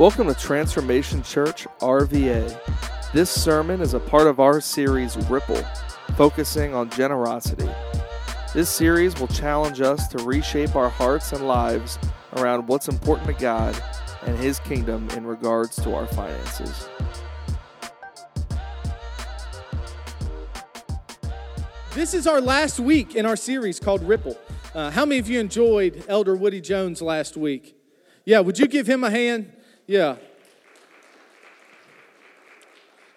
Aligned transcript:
Welcome 0.00 0.28
to 0.28 0.34
Transformation 0.34 1.22
Church 1.22 1.66
RVA. 1.80 3.12
This 3.12 3.30
sermon 3.30 3.82
is 3.82 3.92
a 3.92 4.00
part 4.00 4.28
of 4.28 4.40
our 4.40 4.58
series 4.58 5.14
Ripple, 5.28 5.62
focusing 6.16 6.72
on 6.74 6.88
generosity. 6.88 7.68
This 8.54 8.70
series 8.70 9.20
will 9.20 9.28
challenge 9.28 9.82
us 9.82 10.08
to 10.08 10.24
reshape 10.24 10.74
our 10.74 10.88
hearts 10.88 11.34
and 11.34 11.46
lives 11.46 11.98
around 12.36 12.66
what's 12.66 12.88
important 12.88 13.26
to 13.26 13.34
God 13.34 13.78
and 14.22 14.38
His 14.38 14.58
kingdom 14.60 15.06
in 15.10 15.26
regards 15.26 15.76
to 15.82 15.94
our 15.94 16.06
finances. 16.06 16.88
This 21.92 22.14
is 22.14 22.26
our 22.26 22.40
last 22.40 22.80
week 22.80 23.16
in 23.16 23.26
our 23.26 23.36
series 23.36 23.78
called 23.78 24.02
Ripple. 24.04 24.38
Uh, 24.74 24.92
how 24.92 25.04
many 25.04 25.18
of 25.18 25.28
you 25.28 25.38
enjoyed 25.38 26.04
Elder 26.08 26.34
Woody 26.34 26.62
Jones 26.62 27.02
last 27.02 27.36
week? 27.36 27.76
Yeah, 28.24 28.40
would 28.40 28.58
you 28.58 28.66
give 28.66 28.86
him 28.86 29.04
a 29.04 29.10
hand? 29.10 29.52
Yeah. 29.90 30.18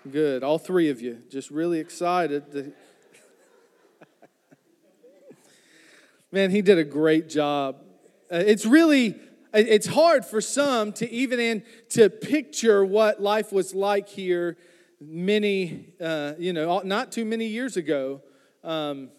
Good. 0.10 0.42
All 0.44 0.58
three 0.58 0.90
of 0.90 1.02
you. 1.02 1.22
Just 1.30 1.52
really 1.52 1.78
excited. 1.78 2.52
To... 2.52 2.74
Man, 6.32 6.50
he 6.50 6.64
did 6.64 6.80
a 6.80 6.84
great 6.84 7.30
job. 7.30 7.76
Uh, 8.32 8.38
it's 8.38 8.66
really 8.66 9.14
it's 9.54 9.86
hard 9.86 10.26
for 10.26 10.42
some 10.42 10.94
to 10.94 11.08
even 11.12 11.40
in, 11.40 11.64
to 11.90 12.10
picture 12.10 12.84
what 12.84 13.22
life 13.22 13.54
was 13.54 13.76
like 13.76 14.10
here 14.10 14.58
many 15.00 15.94
uh, 16.02 16.34
you 16.40 16.54
know 16.54 16.82
not 16.84 17.12
too 17.12 17.24
many 17.24 17.46
years 17.46 17.78
ago 17.78 18.20
um, 18.64 19.12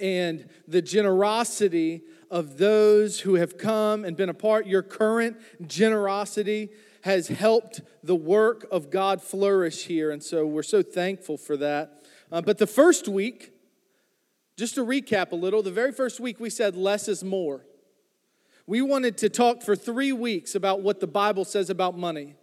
and 0.00 0.48
the 0.68 0.80
generosity 0.80 2.04
of 2.34 2.58
those 2.58 3.20
who 3.20 3.36
have 3.36 3.56
come 3.56 4.04
and 4.04 4.16
been 4.16 4.28
a 4.28 4.34
part. 4.34 4.66
Your 4.66 4.82
current 4.82 5.36
generosity 5.68 6.70
has 7.02 7.28
helped 7.28 7.80
the 8.02 8.16
work 8.16 8.66
of 8.72 8.90
God 8.90 9.22
flourish 9.22 9.84
here, 9.84 10.10
and 10.10 10.20
so 10.20 10.44
we're 10.44 10.64
so 10.64 10.82
thankful 10.82 11.36
for 11.36 11.56
that. 11.58 12.02
Uh, 12.32 12.40
but 12.40 12.58
the 12.58 12.66
first 12.66 13.06
week, 13.06 13.52
just 14.56 14.74
to 14.74 14.84
recap 14.84 15.30
a 15.30 15.36
little, 15.36 15.62
the 15.62 15.70
very 15.70 15.92
first 15.92 16.18
week 16.18 16.40
we 16.40 16.50
said 16.50 16.74
less 16.74 17.06
is 17.06 17.22
more. 17.22 17.64
We 18.66 18.82
wanted 18.82 19.16
to 19.18 19.28
talk 19.28 19.62
for 19.62 19.76
three 19.76 20.10
weeks 20.10 20.56
about 20.56 20.82
what 20.82 20.98
the 20.98 21.06
Bible 21.06 21.44
says 21.44 21.70
about 21.70 21.96
money 21.96 22.34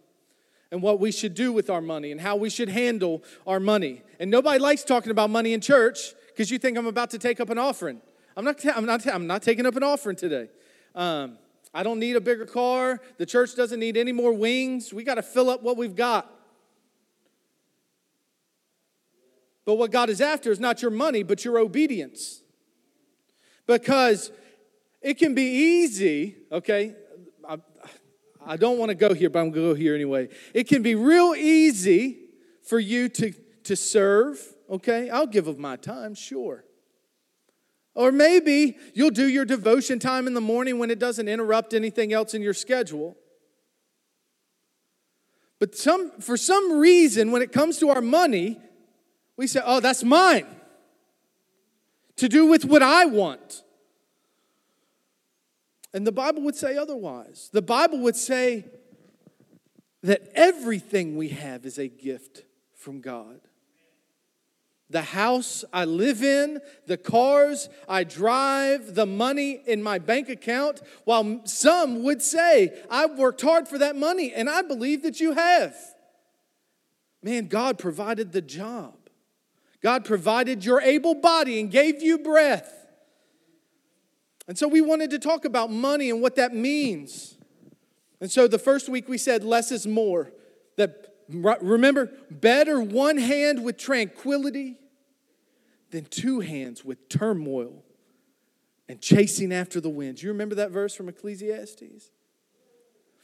and 0.70 0.80
what 0.80 1.00
we 1.00 1.12
should 1.12 1.34
do 1.34 1.52
with 1.52 1.68
our 1.68 1.82
money 1.82 2.12
and 2.12 2.20
how 2.20 2.36
we 2.36 2.48
should 2.48 2.70
handle 2.70 3.22
our 3.46 3.60
money. 3.60 4.00
And 4.18 4.30
nobody 4.30 4.58
likes 4.58 4.84
talking 4.84 5.10
about 5.10 5.28
money 5.28 5.52
in 5.52 5.60
church 5.60 6.14
because 6.28 6.50
you 6.50 6.58
think 6.58 6.78
I'm 6.78 6.86
about 6.86 7.10
to 7.10 7.18
take 7.18 7.40
up 7.40 7.50
an 7.50 7.58
offering. 7.58 8.00
I'm 8.36 8.44
not, 8.44 8.64
I'm 8.66 8.86
not, 8.86 9.06
I'm 9.06 9.26
not 9.26 9.42
taking 9.42 9.66
up 9.66 9.76
an 9.76 9.82
offering 9.82 10.16
today. 10.16 10.48
Um, 10.94 11.38
I 11.74 11.82
don't 11.82 11.98
need 11.98 12.16
a 12.16 12.20
bigger 12.20 12.44
car. 12.44 13.00
The 13.18 13.26
church 13.26 13.54
doesn't 13.54 13.80
need 13.80 13.96
any 13.96 14.12
more 14.12 14.32
wings. 14.32 14.92
We 14.92 15.04
got 15.04 15.14
to 15.14 15.22
fill 15.22 15.48
up 15.48 15.62
what 15.62 15.76
we've 15.76 15.96
got. 15.96 16.30
But 19.64 19.74
what 19.74 19.90
God 19.90 20.10
is 20.10 20.20
after 20.20 20.50
is 20.50 20.60
not 20.60 20.82
your 20.82 20.90
money, 20.90 21.22
but 21.22 21.44
your 21.44 21.58
obedience. 21.58 22.42
Because 23.66 24.32
it 25.00 25.14
can 25.14 25.34
be 25.34 25.44
easy, 25.44 26.36
okay? 26.50 26.94
I, 27.48 27.58
I 28.44 28.56
don't 28.56 28.78
want 28.78 28.90
to 28.90 28.94
go 28.94 29.14
here, 29.14 29.30
but 29.30 29.38
I'm 29.38 29.50
going 29.50 29.66
to 29.66 29.72
go 29.72 29.74
here 29.74 29.94
anyway. 29.94 30.28
It 30.52 30.68
can 30.68 30.82
be 30.82 30.94
real 30.94 31.34
easy 31.36 32.18
for 32.62 32.78
you 32.78 33.08
to, 33.10 33.32
to 33.64 33.76
serve, 33.76 34.40
okay? 34.68 35.10
I'll 35.10 35.26
give 35.26 35.46
of 35.46 35.58
my 35.58 35.76
time, 35.76 36.14
sure. 36.14 36.64
Or 37.94 38.10
maybe 38.10 38.78
you'll 38.94 39.10
do 39.10 39.28
your 39.28 39.44
devotion 39.44 39.98
time 39.98 40.26
in 40.26 40.34
the 40.34 40.40
morning 40.40 40.78
when 40.78 40.90
it 40.90 40.98
doesn't 40.98 41.28
interrupt 41.28 41.74
anything 41.74 42.12
else 42.12 42.32
in 42.34 42.42
your 42.42 42.54
schedule. 42.54 43.16
But 45.58 45.76
some, 45.76 46.10
for 46.20 46.36
some 46.36 46.78
reason, 46.78 47.30
when 47.30 47.42
it 47.42 47.52
comes 47.52 47.78
to 47.78 47.90
our 47.90 48.00
money, 48.00 48.58
we 49.36 49.46
say, 49.46 49.60
oh, 49.64 49.80
that's 49.80 50.02
mine 50.02 50.46
to 52.16 52.28
do 52.28 52.46
with 52.46 52.64
what 52.64 52.82
I 52.82 53.04
want. 53.04 53.62
And 55.94 56.06
the 56.06 56.12
Bible 56.12 56.42
would 56.42 56.56
say 56.56 56.76
otherwise. 56.76 57.50
The 57.52 57.62
Bible 57.62 57.98
would 58.00 58.16
say 58.16 58.64
that 60.02 60.30
everything 60.34 61.16
we 61.16 61.28
have 61.28 61.66
is 61.66 61.78
a 61.78 61.88
gift 61.88 62.42
from 62.74 63.00
God 63.00 63.40
the 64.92 65.02
house 65.02 65.64
I 65.72 65.86
live 65.86 66.22
in, 66.22 66.60
the 66.86 66.98
cars 66.98 67.68
I 67.88 68.04
drive, 68.04 68.94
the 68.94 69.06
money 69.06 69.62
in 69.66 69.82
my 69.82 69.98
bank 69.98 70.28
account, 70.28 70.82
while 71.04 71.40
some 71.44 72.02
would 72.04 72.22
say, 72.22 72.78
I've 72.90 73.18
worked 73.18 73.40
hard 73.40 73.66
for 73.66 73.78
that 73.78 73.96
money, 73.96 74.32
and 74.32 74.48
I 74.48 74.62
believe 74.62 75.02
that 75.02 75.18
you 75.18 75.32
have. 75.32 75.74
Man, 77.22 77.48
God 77.48 77.78
provided 77.78 78.32
the 78.32 78.42
job. 78.42 78.94
God 79.82 80.04
provided 80.04 80.64
your 80.64 80.80
able 80.80 81.14
body 81.14 81.58
and 81.58 81.70
gave 81.70 82.02
you 82.02 82.18
breath. 82.18 82.72
And 84.46 84.58
so 84.58 84.68
we 84.68 84.80
wanted 84.80 85.10
to 85.10 85.18
talk 85.18 85.44
about 85.44 85.70
money 85.70 86.10
and 86.10 86.20
what 86.20 86.36
that 86.36 86.54
means. 86.54 87.36
And 88.20 88.30
so 88.30 88.46
the 88.46 88.58
first 88.58 88.88
week 88.88 89.08
we 89.08 89.18
said 89.18 89.42
less 89.42 89.72
is 89.72 89.86
more. 89.86 90.32
That 90.76 91.14
remember, 91.28 92.12
better 92.30 92.80
one 92.80 93.16
hand 93.18 93.64
with 93.64 93.76
tranquility 93.76 94.78
than 95.92 96.06
two 96.06 96.40
hands 96.40 96.84
with 96.84 97.08
turmoil 97.08 97.84
and 98.88 99.00
chasing 99.00 99.52
after 99.52 99.80
the 99.80 99.90
winds. 99.90 100.22
You 100.22 100.30
remember 100.30 100.56
that 100.56 100.70
verse 100.70 100.94
from 100.94 101.08
Ecclesiastes? 101.08 102.10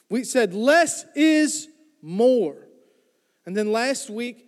We 0.08 0.22
said, 0.22 0.54
less 0.54 1.04
is 1.16 1.68
more. 2.00 2.56
And 3.44 3.56
then 3.56 3.72
last 3.72 4.08
week, 4.08 4.46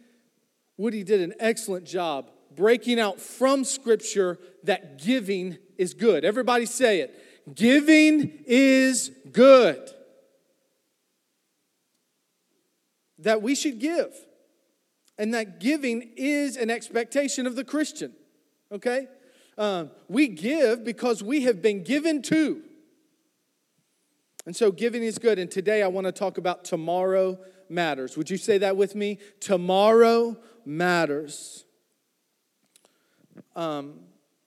Woody 0.76 1.03
did 1.03 1.20
an 1.20 1.34
excellent 1.41 1.84
job 1.84 2.31
breaking 2.54 3.00
out 3.00 3.20
from 3.20 3.64
Scripture 3.64 4.38
that 4.64 5.02
giving 5.02 5.58
is 5.78 5.94
good. 5.94 6.25
Everybody 6.25 6.66
say 6.66 7.00
it. 7.00 7.54
Giving 7.54 8.44
is 8.47 9.10
good. 9.32 9.91
That 13.19 13.42
we 13.42 13.54
should 13.54 13.78
give 13.78 14.14
and 15.20 15.34
that 15.34 15.60
giving 15.60 16.12
is 16.16 16.56
an 16.56 16.70
expectation 16.70 17.47
of 17.47 17.54
the 17.54 17.62
Christian. 17.62 18.14
Okay? 18.72 19.06
Um, 19.58 19.91
we 20.08 20.28
give 20.28 20.82
because 20.82 21.22
we 21.22 21.42
have 21.42 21.60
been 21.60 21.84
given 21.84 22.22
to. 22.22 22.62
And 24.47 24.56
so 24.56 24.72
giving 24.72 25.03
is 25.03 25.19
good. 25.19 25.38
And 25.38 25.50
today 25.50 25.82
I 25.82 25.88
want 25.88 26.06
to 26.06 26.12
talk 26.12 26.38
about 26.38 26.64
tomorrow 26.64 27.38
matters. 27.69 28.16
Would 28.16 28.31
you 28.31 28.38
say 28.38 28.56
that 28.58 28.78
with 28.78 28.94
me? 28.94 29.19
Tomorrow 29.41 30.38
matters. 30.64 31.66
Um, 33.54 34.00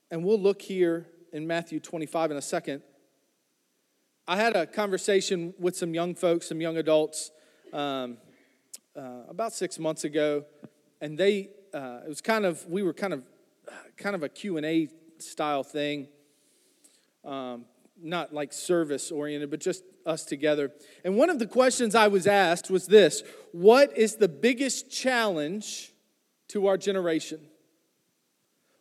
and 0.10 0.26
we'll 0.26 0.42
look 0.42 0.60
here 0.60 1.06
in 1.32 1.46
Matthew 1.46 1.80
25 1.80 2.32
in 2.32 2.38
a 2.38 2.42
second. 2.42 2.82
I 4.28 4.38
had 4.38 4.56
a 4.56 4.66
conversation 4.66 5.54
with 5.60 5.78
some 5.78 5.94
young 5.94 6.16
folks, 6.16 6.50
some 6.50 6.62
young 6.62 6.78
adults. 6.78 7.30
Um, 7.72 8.18
uh, 8.96 9.24
about 9.30 9.54
six 9.54 9.80
months 9.80 10.04
ago, 10.04 10.46
and 11.02 11.18
they 11.18 11.50
uh, 11.74 12.02
it 12.06 12.10
was 12.10 12.22
kind 12.22 12.46
of 12.46 12.66
we 12.68 12.84
were 12.84 12.94
kind 12.94 13.14
of 13.14 13.24
kind 13.98 14.16
of 14.16 14.24
a 14.24 14.30
Q 14.30 14.58
and 14.58 14.66
A 14.66 14.90
style 15.18 15.64
thing, 15.64 16.08
um, 17.26 17.66
not 18.02 18.34
like 18.34 18.54
service 18.54 19.12
oriented, 19.12 19.50
but 19.50 19.60
just 19.60 19.84
us 20.06 20.26
together. 20.26 20.72
And 21.04 21.18
one 21.18 21.30
of 21.30 21.40
the 21.40 21.48
questions 21.48 21.96
I 21.96 22.08
was 22.08 22.28
asked 22.28 22.70
was 22.70 22.88
this: 22.88 23.24
What 23.52 23.98
is 23.98 24.18
the 24.18 24.28
biggest 24.28 24.92
challenge 24.92 25.94
to 26.50 26.68
our 26.68 26.78
generation? 26.78 27.40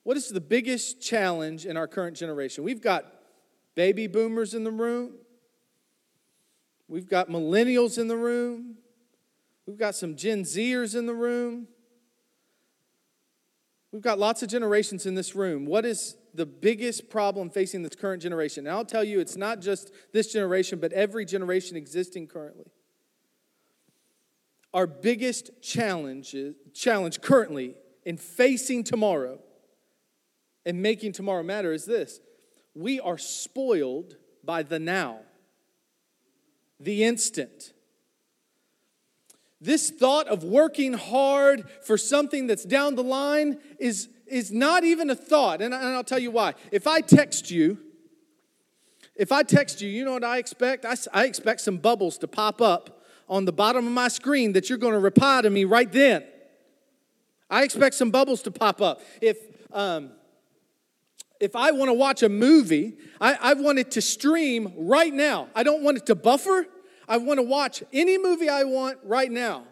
What 0.04 0.16
is 0.16 0.28
the 0.28 0.40
biggest 0.40 1.00
challenge 1.00 1.64
in 1.64 1.76
our 1.76 1.86
current 1.86 2.16
generation? 2.16 2.64
We've 2.64 2.82
got 2.82 3.04
baby 3.74 4.08
boomers 4.08 4.52
in 4.52 4.64
the 4.64 4.70
room. 4.70 5.12
We've 6.88 7.08
got 7.08 7.28
millennials 7.28 7.98
in 7.98 8.08
the 8.08 8.16
room. 8.16 8.76
We've 9.66 9.78
got 9.78 9.94
some 9.94 10.16
Gen 10.16 10.42
Zers 10.42 10.96
in 10.96 11.06
the 11.06 11.14
room. 11.14 11.68
We've 13.92 14.02
got 14.02 14.18
lots 14.18 14.42
of 14.42 14.48
generations 14.48 15.06
in 15.06 15.14
this 15.14 15.34
room. 15.34 15.66
What 15.66 15.84
is 15.84 16.16
the 16.34 16.46
biggest 16.46 17.10
problem 17.10 17.50
facing 17.50 17.82
this 17.82 17.94
current 17.94 18.22
generation? 18.22 18.66
And 18.66 18.74
I'll 18.74 18.86
tell 18.86 19.04
you, 19.04 19.20
it's 19.20 19.36
not 19.36 19.60
just 19.60 19.92
this 20.12 20.32
generation, 20.32 20.78
but 20.78 20.92
every 20.92 21.24
generation 21.26 21.76
existing 21.76 22.28
currently. 22.28 22.72
Our 24.72 24.86
biggest 24.86 25.50
challenge, 25.60 26.34
challenge 26.72 27.20
currently 27.20 27.74
in 28.04 28.16
facing 28.16 28.84
tomorrow 28.84 29.38
and 30.64 30.80
making 30.80 31.12
tomorrow 31.12 31.42
matter 31.42 31.72
is 31.72 31.84
this 31.84 32.20
we 32.74 32.98
are 33.00 33.18
spoiled 33.18 34.16
by 34.42 34.62
the 34.62 34.78
now, 34.78 35.18
the 36.80 37.04
instant. 37.04 37.74
This 39.62 39.90
thought 39.90 40.26
of 40.26 40.42
working 40.42 40.92
hard 40.92 41.70
for 41.82 41.96
something 41.96 42.48
that's 42.48 42.64
down 42.64 42.96
the 42.96 43.04
line 43.04 43.60
is, 43.78 44.08
is 44.26 44.50
not 44.50 44.82
even 44.82 45.08
a 45.08 45.14
thought. 45.14 45.62
And, 45.62 45.72
I'll 45.72 46.02
tell 46.02 46.18
you 46.18 46.32
why. 46.32 46.54
If 46.72 46.88
I 46.88 47.00
text 47.00 47.48
you, 47.48 47.78
if 49.14 49.30
I 49.30 49.44
text 49.44 49.80
you, 49.80 49.88
you 49.88 50.04
know 50.04 50.14
what 50.14 50.24
I 50.24 50.38
expect? 50.38 50.84
I, 50.84 50.96
I 51.12 51.26
expect 51.26 51.60
some 51.60 51.76
bubbles 51.76 52.18
to 52.18 52.26
pop 52.26 52.60
up 52.60 53.04
on 53.28 53.44
the 53.44 53.52
bottom 53.52 53.86
of 53.86 53.92
my 53.92 54.08
screen 54.08 54.52
that 54.54 54.68
you're 54.68 54.78
going 54.78 54.94
to 54.94 54.98
reply 54.98 55.42
to 55.42 55.48
me 55.48 55.64
right 55.64 55.90
then. 55.92 56.24
I 57.48 57.62
expect 57.62 57.94
some 57.94 58.10
bubbles 58.10 58.42
to 58.42 58.50
pop 58.50 58.82
up. 58.82 59.00
If, 59.20 59.38
um, 59.72 60.10
if 61.38 61.54
I 61.54 61.70
want 61.70 61.88
to 61.88 61.94
watch 61.94 62.24
a 62.24 62.28
movie, 62.28 62.94
I, 63.20 63.34
I 63.40 63.54
want 63.54 63.78
it 63.78 63.92
to 63.92 64.02
stream 64.02 64.72
right 64.76 65.14
now. 65.14 65.50
I 65.54 65.62
don't 65.62 65.84
want 65.84 65.98
it 65.98 66.06
to 66.06 66.16
buffer. 66.16 66.66
I 67.08 67.16
want 67.18 67.38
to 67.38 67.42
watch 67.42 67.82
any 67.92 68.18
movie 68.18 68.48
I 68.48 68.64
want 68.64 68.98
right 69.04 69.30
now. 69.30 69.64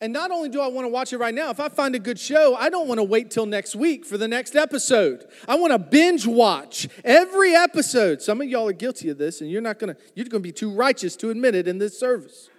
And 0.00 0.12
not 0.12 0.30
only 0.30 0.50
do 0.50 0.60
I 0.60 0.66
want 0.66 0.84
to 0.84 0.90
watch 0.90 1.14
it 1.14 1.18
right 1.18 1.34
now, 1.34 1.48
if 1.48 1.58
I 1.58 1.70
find 1.70 1.94
a 1.94 1.98
good 1.98 2.18
show, 2.18 2.54
I 2.54 2.68
don't 2.68 2.86
want 2.86 2.98
to 2.98 3.04
wait 3.04 3.30
till 3.30 3.46
next 3.46 3.74
week 3.74 4.04
for 4.04 4.18
the 4.18 4.28
next 4.28 4.54
episode. 4.54 5.24
I 5.48 5.56
want 5.56 5.72
to 5.72 5.78
binge 5.78 6.26
watch 6.26 6.86
every 7.02 7.54
episode. 7.54 8.20
Some 8.20 8.42
of 8.42 8.48
y'all 8.48 8.68
are 8.68 8.74
guilty 8.74 9.08
of 9.08 9.16
this, 9.16 9.40
and 9.40 9.50
you're 9.50 9.62
not 9.62 9.78
gonna, 9.78 9.96
you're 10.14 10.26
gonna 10.26 10.40
be 10.40 10.52
too 10.52 10.70
righteous 10.70 11.16
to 11.16 11.30
admit 11.30 11.54
it 11.54 11.66
in 11.66 11.78
this 11.78 11.98
service. 11.98 12.50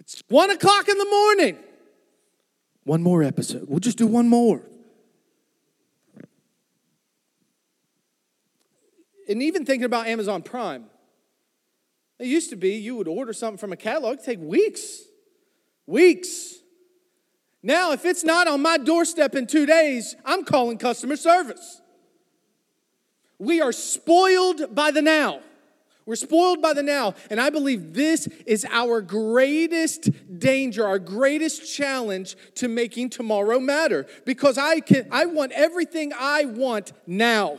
It's 0.00 0.22
one 0.28 0.50
o'clock 0.50 0.88
in 0.88 0.98
the 0.98 1.06
morning. 1.06 1.58
One 2.84 3.02
more 3.02 3.22
episode. 3.22 3.68
We'll 3.68 3.80
just 3.80 3.98
do 3.98 4.06
one 4.06 4.28
more. 4.28 4.62
And 9.28 9.42
even 9.42 9.64
thinking 9.64 9.84
about 9.84 10.06
Amazon 10.06 10.42
Prime. 10.42 10.86
It 12.18 12.26
used 12.26 12.50
to 12.50 12.56
be 12.56 12.74
you 12.74 12.96
would 12.96 13.08
order 13.08 13.32
something 13.32 13.58
from 13.58 13.72
a 13.72 13.76
catalog, 13.76 14.22
take 14.22 14.40
weeks. 14.40 15.02
Weeks. 15.86 16.54
Now, 17.62 17.92
if 17.92 18.04
it's 18.04 18.24
not 18.24 18.48
on 18.48 18.62
my 18.62 18.78
doorstep 18.78 19.34
in 19.34 19.46
two 19.46 19.66
days, 19.66 20.16
I'm 20.24 20.44
calling 20.44 20.78
customer 20.78 21.16
service. 21.16 21.80
We 23.38 23.60
are 23.60 23.72
spoiled 23.72 24.74
by 24.74 24.90
the 24.90 25.02
now. 25.02 25.40
We're 26.06 26.16
spoiled 26.16 26.62
by 26.62 26.72
the 26.72 26.82
now. 26.82 27.14
And 27.28 27.38
I 27.38 27.50
believe 27.50 27.92
this 27.92 28.26
is 28.46 28.66
our 28.70 29.02
greatest 29.02 30.08
danger, 30.38 30.86
our 30.86 30.98
greatest 30.98 31.76
challenge 31.76 32.34
to 32.54 32.66
making 32.66 33.10
tomorrow 33.10 33.60
matter. 33.60 34.06
Because 34.24 34.56
I 34.56 34.80
can 34.80 35.06
I 35.10 35.26
want 35.26 35.52
everything 35.52 36.12
I 36.18 36.46
want 36.46 36.92
now. 37.06 37.58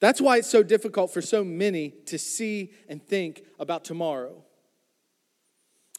That's 0.00 0.20
why 0.20 0.38
it's 0.38 0.50
so 0.50 0.62
difficult 0.62 1.12
for 1.12 1.20
so 1.20 1.44
many 1.44 1.90
to 2.06 2.18
see 2.18 2.72
and 2.88 3.06
think 3.06 3.44
about 3.58 3.84
tomorrow. 3.84 4.42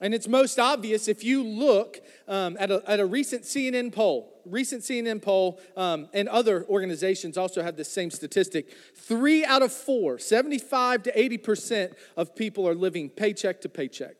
And 0.01 0.15
it's 0.15 0.27
most 0.27 0.57
obvious 0.57 1.07
if 1.07 1.23
you 1.23 1.43
look 1.43 1.99
um, 2.27 2.57
at, 2.59 2.71
a, 2.71 2.81
at 2.87 2.99
a 2.99 3.05
recent 3.05 3.43
CNN 3.43 3.93
poll. 3.93 4.41
Recent 4.45 4.81
CNN 4.81 5.21
poll, 5.21 5.61
um, 5.77 6.09
and 6.11 6.27
other 6.27 6.65
organizations 6.65 7.37
also 7.37 7.61
have 7.61 7.77
the 7.77 7.85
same 7.85 8.09
statistic. 8.09 8.75
Three 8.95 9.45
out 9.45 9.61
of 9.61 9.71
four, 9.71 10.17
75 10.17 11.03
to 11.03 11.11
80% 11.11 11.93
of 12.17 12.35
people 12.35 12.67
are 12.67 12.73
living 12.73 13.09
paycheck 13.09 13.61
to 13.61 13.69
paycheck. 13.69 14.15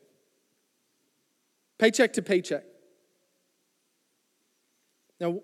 Paycheck 1.78 2.12
to 2.12 2.22
paycheck. 2.22 2.62
Now, 5.18 5.40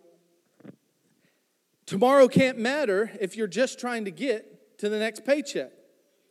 Tomorrow 1.88 2.28
can't 2.28 2.58
matter 2.58 3.10
if 3.18 3.34
you're 3.34 3.46
just 3.46 3.80
trying 3.80 4.04
to 4.04 4.10
get 4.10 4.76
to 4.80 4.90
the 4.90 4.98
next 4.98 5.24
paycheck, 5.24 5.70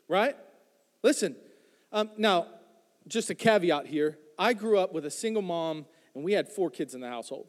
right? 0.08 0.36
Listen, 1.02 1.36
um, 1.92 2.12
now, 2.16 2.46
just 3.08 3.32
a 3.32 3.34
caveat 3.34 3.88
here. 3.88 4.20
I 4.38 4.54
grew 4.54 4.78
up 4.78 4.94
with 4.94 5.04
a 5.04 5.10
single 5.10 5.42
mom, 5.42 5.88
and 6.14 6.24
we 6.24 6.34
had 6.34 6.48
four 6.48 6.70
kids 6.70 6.94
in 6.94 7.02
the 7.02 7.10
household. 7.10 7.48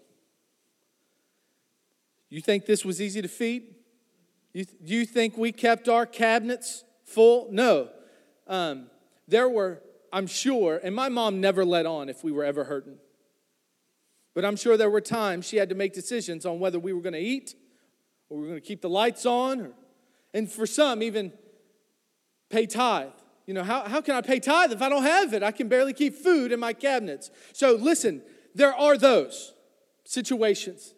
You 2.30 2.40
think 2.40 2.64
this 2.64 2.82
was 2.82 3.02
easy 3.02 3.20
to 3.20 3.28
feed? 3.28 3.74
You, 4.54 4.64
you 4.82 5.04
think 5.04 5.36
we 5.36 5.52
kept 5.52 5.86
our 5.86 6.06
cabinets 6.06 6.84
full? 7.04 7.48
No. 7.50 7.90
Um, 8.46 8.86
there 9.26 9.50
were, 9.50 9.82
I'm 10.14 10.28
sure, 10.28 10.80
and 10.82 10.96
my 10.96 11.10
mom 11.10 11.42
never 11.42 11.62
let 11.62 11.84
on 11.84 12.08
if 12.08 12.24
we 12.24 12.32
were 12.32 12.44
ever 12.44 12.64
hurting. 12.64 12.96
But 14.34 14.46
I'm 14.46 14.56
sure 14.56 14.78
there 14.78 14.88
were 14.88 15.02
times 15.02 15.44
she 15.44 15.58
had 15.58 15.68
to 15.68 15.74
make 15.74 15.92
decisions 15.92 16.46
on 16.46 16.58
whether 16.58 16.78
we 16.78 16.94
were 16.94 17.02
going 17.02 17.12
to 17.12 17.18
eat 17.18 17.54
or 18.28 18.38
we're 18.38 18.48
going 18.48 18.60
to 18.60 18.66
keep 18.66 18.82
the 18.82 18.88
lights 18.88 19.24
on, 19.26 19.60
or, 19.60 19.72
and 20.34 20.50
for 20.50 20.66
some, 20.66 21.02
even 21.02 21.32
pay 22.50 22.66
tithe. 22.66 23.08
You 23.46 23.54
know, 23.54 23.64
how, 23.64 23.88
how 23.88 24.00
can 24.00 24.14
I 24.14 24.20
pay 24.20 24.40
tithe 24.40 24.72
if 24.72 24.82
I 24.82 24.88
don't 24.88 25.04
have 25.04 25.32
it? 25.32 25.42
I 25.42 25.52
can 25.52 25.68
barely 25.68 25.94
keep 25.94 26.14
food 26.14 26.52
in 26.52 26.60
my 26.60 26.74
cabinets. 26.74 27.30
So 27.52 27.76
listen, 27.76 28.22
there 28.54 28.74
are 28.74 28.98
those 28.98 29.54
situations. 30.04 30.94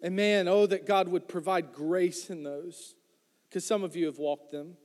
And 0.00 0.14
man, 0.14 0.48
oh, 0.48 0.66
that 0.66 0.86
God 0.86 1.08
would 1.08 1.28
provide 1.28 1.72
grace 1.72 2.30
in 2.30 2.44
those, 2.44 2.94
because 3.48 3.64
some 3.66 3.82
of 3.82 3.96
you 3.96 4.06
have 4.06 4.18
walked 4.18 4.52
them. 4.52 4.76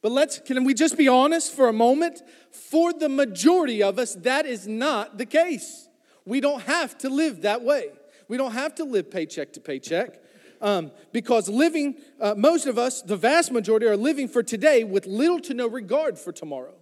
But 0.00 0.12
let's, 0.12 0.38
can 0.38 0.62
we 0.62 0.72
just 0.72 0.96
be 0.96 1.08
honest 1.08 1.52
for 1.52 1.68
a 1.68 1.72
moment? 1.72 2.22
For 2.50 2.92
the 2.92 3.08
majority 3.08 3.82
of 3.82 3.98
us, 3.98 4.14
that 4.14 4.46
is 4.46 4.68
not 4.68 5.18
the 5.18 5.26
case. 5.26 5.88
We 6.24 6.40
don't 6.40 6.62
have 6.62 6.96
to 6.98 7.08
live 7.08 7.42
that 7.42 7.62
way. 7.62 7.90
We 8.28 8.36
don't 8.36 8.52
have 8.52 8.74
to 8.76 8.84
live 8.84 9.10
paycheck 9.10 9.52
to 9.54 9.60
paycheck. 9.60 10.22
Um, 10.60 10.90
because 11.12 11.48
living, 11.48 11.96
uh, 12.20 12.34
most 12.36 12.66
of 12.66 12.78
us, 12.78 13.02
the 13.02 13.16
vast 13.16 13.52
majority, 13.52 13.86
are 13.86 13.96
living 13.96 14.26
for 14.26 14.42
today 14.42 14.84
with 14.84 15.06
little 15.06 15.38
to 15.40 15.54
no 15.54 15.66
regard 15.66 16.18
for 16.18 16.32
tomorrow. 16.32 16.74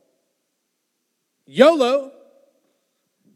YOLO. 1.47 2.13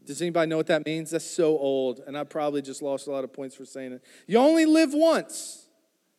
Does 0.05 0.21
anybody 0.21 0.49
know 0.49 0.57
what 0.57 0.67
that 0.67 0.85
means? 0.85 1.11
That's 1.11 1.25
so 1.25 1.57
old, 1.57 2.01
and 2.07 2.17
I 2.17 2.23
probably 2.23 2.61
just 2.61 2.81
lost 2.81 3.07
a 3.07 3.11
lot 3.11 3.23
of 3.23 3.31
points 3.31 3.55
for 3.55 3.65
saying 3.65 3.91
it. 3.91 4.03
You 4.25 4.39
only 4.39 4.65
live 4.65 4.93
once, 4.93 5.67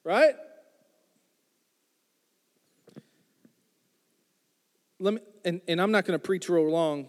right? 0.05 0.35
Let 5.01 5.15
me, 5.15 5.21
and, 5.45 5.61
and 5.67 5.81
I'm 5.81 5.91
not 5.91 6.05
going 6.05 6.19
to 6.19 6.25
preach 6.25 6.49
real 6.49 6.71
long. 6.71 7.07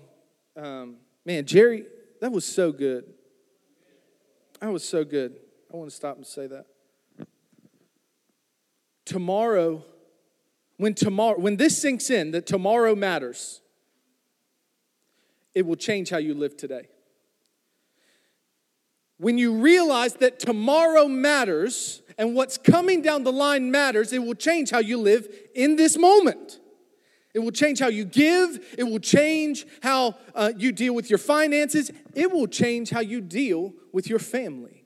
Um, 0.55 0.95
man, 1.25 1.45
Jerry, 1.45 1.85
that 2.19 2.31
was 2.31 2.45
so 2.45 2.71
good. 2.71 3.03
That 4.61 4.71
was 4.71 4.87
so 4.87 5.03
good. 5.03 5.37
I 5.73 5.77
want 5.77 5.89
to 5.89 5.95
stop 5.95 6.17
and 6.17 6.25
say 6.25 6.45
that. 6.47 6.67
Tomorrow, 9.05 9.83
when 10.77 10.93
tomorrow, 10.93 11.39
when 11.39 11.57
this 11.57 11.81
sinks 11.81 12.09
in 12.09 12.31
that 12.31 12.45
tomorrow 12.45 12.95
matters, 12.95 13.61
it 15.55 15.65
will 15.65 15.75
change 15.75 16.11
how 16.11 16.17
you 16.17 16.35
live 16.35 16.55
today. 16.55 16.87
When 19.17 19.37
you 19.37 19.55
realize 19.55 20.13
that 20.15 20.39
tomorrow 20.39 21.07
matters 21.07 22.01
and 22.17 22.35
what's 22.35 22.57
coming 22.57 23.01
down 23.01 23.23
the 23.23 23.31
line 23.31 23.71
matters, 23.71 24.13
it 24.13 24.19
will 24.19 24.35
change 24.35 24.69
how 24.69 24.79
you 24.79 24.97
live 24.97 25.27
in 25.53 25.75
this 25.75 25.97
moment. 25.97 26.60
It 27.33 27.39
will 27.39 27.51
change 27.51 27.79
how 27.79 27.87
you 27.87 28.05
give. 28.05 28.75
It 28.77 28.83
will 28.83 28.99
change 28.99 29.65
how 29.81 30.15
uh, 30.35 30.51
you 30.57 30.71
deal 30.71 30.93
with 30.93 31.09
your 31.09 31.19
finances. 31.19 31.91
It 32.13 32.31
will 32.31 32.47
change 32.47 32.89
how 32.89 32.99
you 32.99 33.21
deal 33.21 33.73
with 33.93 34.09
your 34.09 34.19
family. 34.19 34.85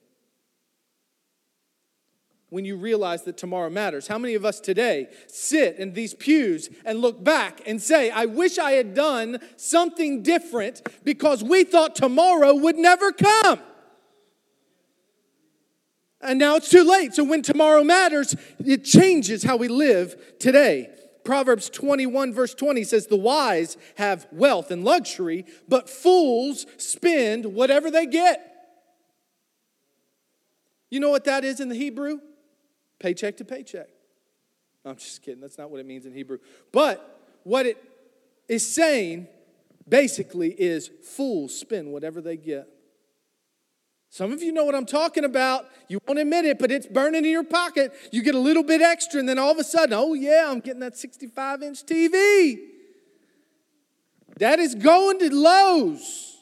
When 2.49 2.63
you 2.63 2.77
realize 2.77 3.23
that 3.23 3.37
tomorrow 3.37 3.69
matters. 3.69 4.07
How 4.07 4.19
many 4.19 4.35
of 4.35 4.45
us 4.45 4.59
today 4.59 5.09
sit 5.27 5.77
in 5.77 5.93
these 5.93 6.13
pews 6.13 6.69
and 6.85 6.99
look 6.99 7.23
back 7.23 7.61
and 7.65 7.81
say, 7.81 8.11
I 8.11 8.25
wish 8.25 8.59
I 8.59 8.73
had 8.73 8.93
done 8.93 9.39
something 9.57 10.21
different 10.21 10.81
because 11.03 11.43
we 11.43 11.63
thought 11.63 11.95
tomorrow 11.95 12.53
would 12.53 12.77
never 12.77 13.11
come? 13.11 13.59
And 16.21 16.39
now 16.39 16.55
it's 16.55 16.69
too 16.69 16.83
late. 16.83 17.13
So 17.13 17.23
when 17.23 17.41
tomorrow 17.41 17.83
matters, 17.83 18.35
it 18.59 18.83
changes 18.85 19.43
how 19.43 19.57
we 19.57 19.67
live 19.67 20.37
today. 20.39 20.89
Proverbs 21.25 21.69
21, 21.69 22.33
verse 22.33 22.53
20 22.53 22.83
says, 22.83 23.07
The 23.07 23.17
wise 23.17 23.75
have 23.97 24.27
wealth 24.31 24.71
and 24.71 24.85
luxury, 24.85 25.45
but 25.67 25.89
fools 25.89 26.65
spend 26.77 27.45
whatever 27.47 27.91
they 27.91 28.05
get. 28.05 28.51
You 30.89 30.99
know 30.99 31.09
what 31.09 31.25
that 31.25 31.43
is 31.43 31.59
in 31.59 31.67
the 31.67 31.75
Hebrew? 31.75 32.19
Paycheck 32.99 33.37
to 33.37 33.45
paycheck. 33.45 33.87
I'm 34.85 34.95
just 34.95 35.23
kidding. 35.23 35.41
That's 35.41 35.57
not 35.57 35.71
what 35.71 35.79
it 35.79 35.85
means 35.85 36.05
in 36.05 36.13
Hebrew. 36.13 36.37
But 36.71 37.19
what 37.43 37.65
it 37.65 37.83
is 38.47 38.73
saying 38.73 39.27
basically 39.89 40.49
is 40.51 40.89
fools 41.03 41.57
spend 41.57 41.91
whatever 41.91 42.21
they 42.21 42.37
get. 42.37 42.67
Some 44.15 44.31
of 44.31 44.41
you 44.41 44.53
know 44.53 44.63
what 44.63 44.75
I'm 44.75 44.85
talking 44.85 45.25
about. 45.25 45.65
You 45.89 45.99
won't 46.07 46.19
admit 46.19 46.45
it, 46.45 46.57
but 46.57 46.71
it's 46.71 46.87
burning 46.87 47.25
in 47.25 47.31
your 47.31 47.43
pocket. 47.43 47.91
You 48.13 48.23
get 48.23 48.33
a 48.33 48.39
little 48.39 48.63
bit 48.63 48.81
extra, 48.81 49.19
and 49.19 49.27
then 49.27 49.37
all 49.37 49.51
of 49.51 49.57
a 49.57 49.63
sudden, 49.65 49.91
oh, 49.91 50.13
yeah, 50.13 50.45
I'm 50.47 50.61
getting 50.61 50.79
that 50.79 50.95
65 50.97 51.61
inch 51.61 51.85
TV. 51.85 52.55
That 54.37 54.59
is 54.59 54.73
going 54.73 55.19
to 55.19 55.35
Lowe's. 55.35 56.37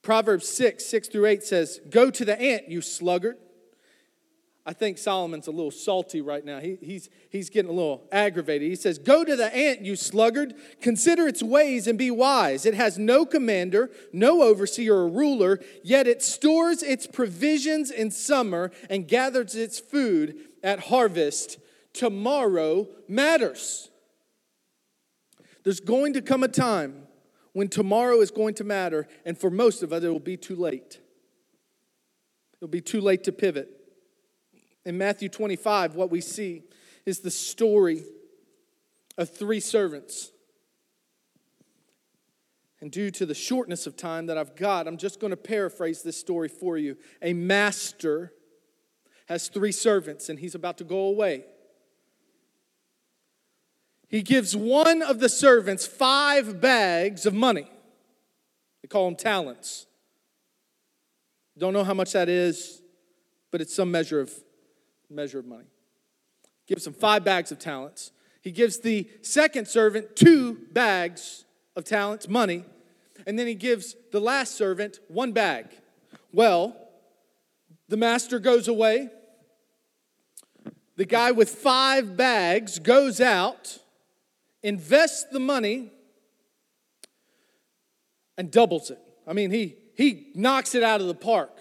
Proverbs 0.00 0.48
6, 0.48 0.86
6 0.86 1.08
through 1.08 1.26
8 1.26 1.42
says, 1.42 1.78
Go 1.90 2.10
to 2.10 2.24
the 2.24 2.40
ant, 2.40 2.70
you 2.70 2.80
sluggard. 2.80 3.36
I 4.70 4.72
think 4.72 4.98
Solomon's 4.98 5.48
a 5.48 5.50
little 5.50 5.72
salty 5.72 6.20
right 6.20 6.44
now. 6.44 6.60
He, 6.60 6.78
he's, 6.80 7.10
he's 7.28 7.50
getting 7.50 7.72
a 7.72 7.74
little 7.74 8.06
aggravated. 8.12 8.68
He 8.68 8.76
says, 8.76 9.00
Go 9.00 9.24
to 9.24 9.34
the 9.34 9.52
ant, 9.52 9.80
you 9.80 9.96
sluggard. 9.96 10.54
Consider 10.80 11.26
its 11.26 11.42
ways 11.42 11.88
and 11.88 11.98
be 11.98 12.12
wise. 12.12 12.64
It 12.64 12.74
has 12.74 12.96
no 12.96 13.26
commander, 13.26 13.90
no 14.12 14.44
overseer 14.44 14.94
or 14.94 15.08
ruler, 15.08 15.58
yet 15.82 16.06
it 16.06 16.22
stores 16.22 16.84
its 16.84 17.08
provisions 17.08 17.90
in 17.90 18.12
summer 18.12 18.70
and 18.88 19.08
gathers 19.08 19.56
its 19.56 19.80
food 19.80 20.36
at 20.62 20.78
harvest. 20.78 21.58
Tomorrow 21.92 22.86
matters. 23.08 23.90
There's 25.64 25.80
going 25.80 26.12
to 26.12 26.22
come 26.22 26.44
a 26.44 26.48
time 26.48 27.08
when 27.54 27.66
tomorrow 27.66 28.20
is 28.20 28.30
going 28.30 28.54
to 28.54 28.62
matter, 28.62 29.08
and 29.24 29.36
for 29.36 29.50
most 29.50 29.82
of 29.82 29.92
us, 29.92 30.04
it 30.04 30.08
will 30.10 30.20
be 30.20 30.36
too 30.36 30.54
late. 30.54 31.00
It'll 32.60 32.68
be 32.68 32.80
too 32.80 33.00
late 33.00 33.24
to 33.24 33.32
pivot. 33.32 33.79
In 34.84 34.96
Matthew 34.96 35.28
25, 35.28 35.94
what 35.94 36.10
we 36.10 36.20
see 36.20 36.62
is 37.04 37.20
the 37.20 37.30
story 37.30 38.04
of 39.18 39.28
three 39.28 39.60
servants. 39.60 40.30
And 42.80 42.90
due 42.90 43.10
to 43.10 43.26
the 43.26 43.34
shortness 43.34 43.86
of 43.86 43.96
time 43.96 44.26
that 44.26 44.38
I've 44.38 44.56
got, 44.56 44.88
I'm 44.88 44.96
just 44.96 45.20
going 45.20 45.32
to 45.32 45.36
paraphrase 45.36 46.02
this 46.02 46.16
story 46.18 46.48
for 46.48 46.78
you. 46.78 46.96
A 47.20 47.34
master 47.34 48.32
has 49.26 49.48
three 49.48 49.72
servants, 49.72 50.28
and 50.30 50.38
he's 50.38 50.54
about 50.54 50.78
to 50.78 50.84
go 50.84 51.00
away. 51.00 51.44
He 54.08 54.22
gives 54.22 54.56
one 54.56 55.02
of 55.02 55.20
the 55.20 55.28
servants 55.28 55.86
five 55.86 56.60
bags 56.60 57.26
of 57.26 57.34
money. 57.34 57.70
They 58.82 58.88
call 58.88 59.04
them 59.04 59.14
talents. 59.14 59.86
Don't 61.58 61.74
know 61.74 61.84
how 61.84 61.94
much 61.94 62.12
that 62.12 62.28
is, 62.28 62.80
but 63.50 63.60
it's 63.60 63.74
some 63.74 63.90
measure 63.90 64.20
of 64.20 64.32
measure 65.10 65.38
of 65.38 65.46
money. 65.46 65.66
Gives 66.66 66.86
him 66.86 66.92
five 66.92 67.24
bags 67.24 67.50
of 67.50 67.58
talents. 67.58 68.12
He 68.42 68.52
gives 68.52 68.78
the 68.78 69.08
second 69.22 69.68
servant 69.68 70.16
two 70.16 70.54
bags 70.72 71.44
of 71.76 71.84
talents, 71.84 72.28
money, 72.28 72.64
and 73.26 73.38
then 73.38 73.46
he 73.46 73.54
gives 73.54 73.96
the 74.12 74.20
last 74.20 74.54
servant 74.54 75.00
one 75.08 75.32
bag. 75.32 75.66
Well, 76.32 76.76
the 77.88 77.96
master 77.96 78.38
goes 78.38 78.68
away. 78.68 79.10
The 80.96 81.04
guy 81.04 81.32
with 81.32 81.50
five 81.50 82.16
bags 82.16 82.78
goes 82.78 83.20
out, 83.20 83.78
invests 84.62 85.24
the 85.24 85.40
money, 85.40 85.90
and 88.36 88.50
doubles 88.50 88.90
it. 88.90 88.98
I 89.26 89.32
mean, 89.32 89.50
he, 89.50 89.76
he 89.96 90.28
knocks 90.34 90.74
it 90.74 90.82
out 90.82 91.00
of 91.00 91.06
the 91.06 91.14
park. 91.14 91.59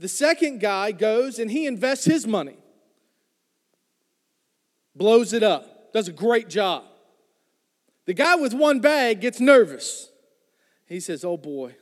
The 0.00 0.08
second 0.08 0.60
guy 0.60 0.92
goes 0.92 1.38
and 1.38 1.50
he 1.50 1.66
invests 1.66 2.06
his 2.06 2.26
money, 2.26 2.56
blows 4.96 5.34
it 5.34 5.42
up, 5.42 5.92
does 5.92 6.08
a 6.08 6.12
great 6.12 6.48
job. 6.48 6.84
The 8.06 8.14
guy 8.14 8.34
with 8.36 8.54
one 8.54 8.80
bag 8.80 9.20
gets 9.20 9.40
nervous. 9.40 10.08
He 10.86 11.00
says, 11.00 11.22
Oh 11.22 11.36
boy, 11.36 11.76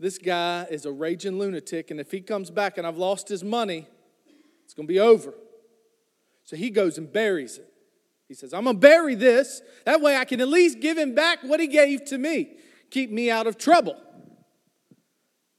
this 0.00 0.18
guy 0.18 0.66
is 0.72 0.86
a 0.86 0.92
raging 0.92 1.38
lunatic, 1.38 1.92
and 1.92 2.00
if 2.00 2.10
he 2.10 2.20
comes 2.20 2.50
back 2.50 2.78
and 2.78 2.86
I've 2.86 2.98
lost 2.98 3.28
his 3.28 3.44
money, 3.44 3.86
it's 4.64 4.74
going 4.74 4.88
to 4.88 4.92
be 4.92 4.98
over. 4.98 5.32
So 6.42 6.56
he 6.56 6.68
goes 6.68 6.98
and 6.98 7.12
buries 7.12 7.58
it. 7.58 7.72
He 8.26 8.34
says, 8.34 8.52
I'm 8.52 8.64
going 8.64 8.74
to 8.74 8.80
bury 8.80 9.14
this. 9.14 9.62
That 9.84 10.00
way 10.00 10.16
I 10.16 10.24
can 10.24 10.40
at 10.40 10.48
least 10.48 10.80
give 10.80 10.98
him 10.98 11.14
back 11.14 11.44
what 11.44 11.60
he 11.60 11.68
gave 11.68 12.06
to 12.06 12.18
me, 12.18 12.56
keep 12.90 13.08
me 13.12 13.30
out 13.30 13.46
of 13.46 13.56
trouble. 13.56 14.02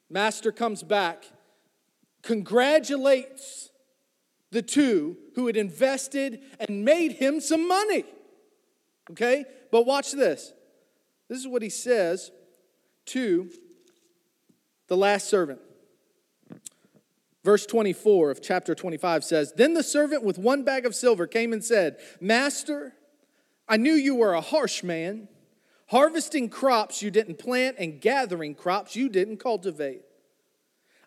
Master 0.10 0.52
comes 0.52 0.84
back, 0.84 1.26
congratulates 2.24 3.70
the 4.52 4.62
two 4.62 5.18
who 5.36 5.48
had 5.48 5.56
invested 5.56 6.42
and 6.60 6.84
made 6.84 7.14
him 7.14 7.40
some 7.40 7.68
money. 7.68 8.04
Okay? 9.12 9.46
But 9.72 9.86
watch 9.86 10.12
this. 10.12 10.54
This 11.28 11.38
is 11.38 11.48
what 11.48 11.62
he 11.62 11.70
says 11.70 12.32
to 13.08 13.50
the 14.88 14.98
last 14.98 15.30
servant. 15.30 15.60
Verse 17.44 17.66
24 17.66 18.32
of 18.32 18.42
chapter 18.42 18.76
25 18.76 19.24
says 19.24 19.54
Then 19.56 19.74
the 19.74 19.84
servant 19.84 20.24
with 20.24 20.38
one 20.38 20.64
bag 20.64 20.86
of 20.86 20.96
silver 20.96 21.28
came 21.28 21.54
and 21.54 21.64
said, 21.64 21.98
Master, 22.20 22.94
I 23.68 23.78
knew 23.78 23.94
you 23.94 24.16
were 24.16 24.34
a 24.34 24.42
harsh 24.42 24.84
man, 24.84 25.30
harvesting 25.90 26.50
crops 26.50 27.02
you 27.02 27.12
didn't 27.12 27.40
plant 27.40 27.76
and 27.80 28.00
gathering 28.00 28.56
crops 28.56 28.96
you 28.96 29.10
didn't 29.10 29.38
cultivate. 29.38 30.02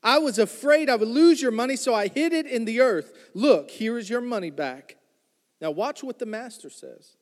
I 0.02 0.18
was 0.18 0.38
afraid 0.38 0.90
I 0.90 0.96
would 0.96 1.08
lose 1.08 1.40
your 1.40 1.52
money, 1.52 1.76
so 1.76 1.94
I 1.94 2.08
hid 2.08 2.32
it 2.32 2.46
in 2.46 2.64
the 2.64 2.80
earth. 2.80 3.12
Look, 3.34 3.70
here 3.70 3.96
is 3.96 4.10
your 4.10 4.20
money 4.20 4.50
back. 4.50 4.96
Now, 5.60 5.70
watch 5.70 6.02
what 6.02 6.18
the 6.18 6.26
master 6.26 6.68
says. 6.68 7.16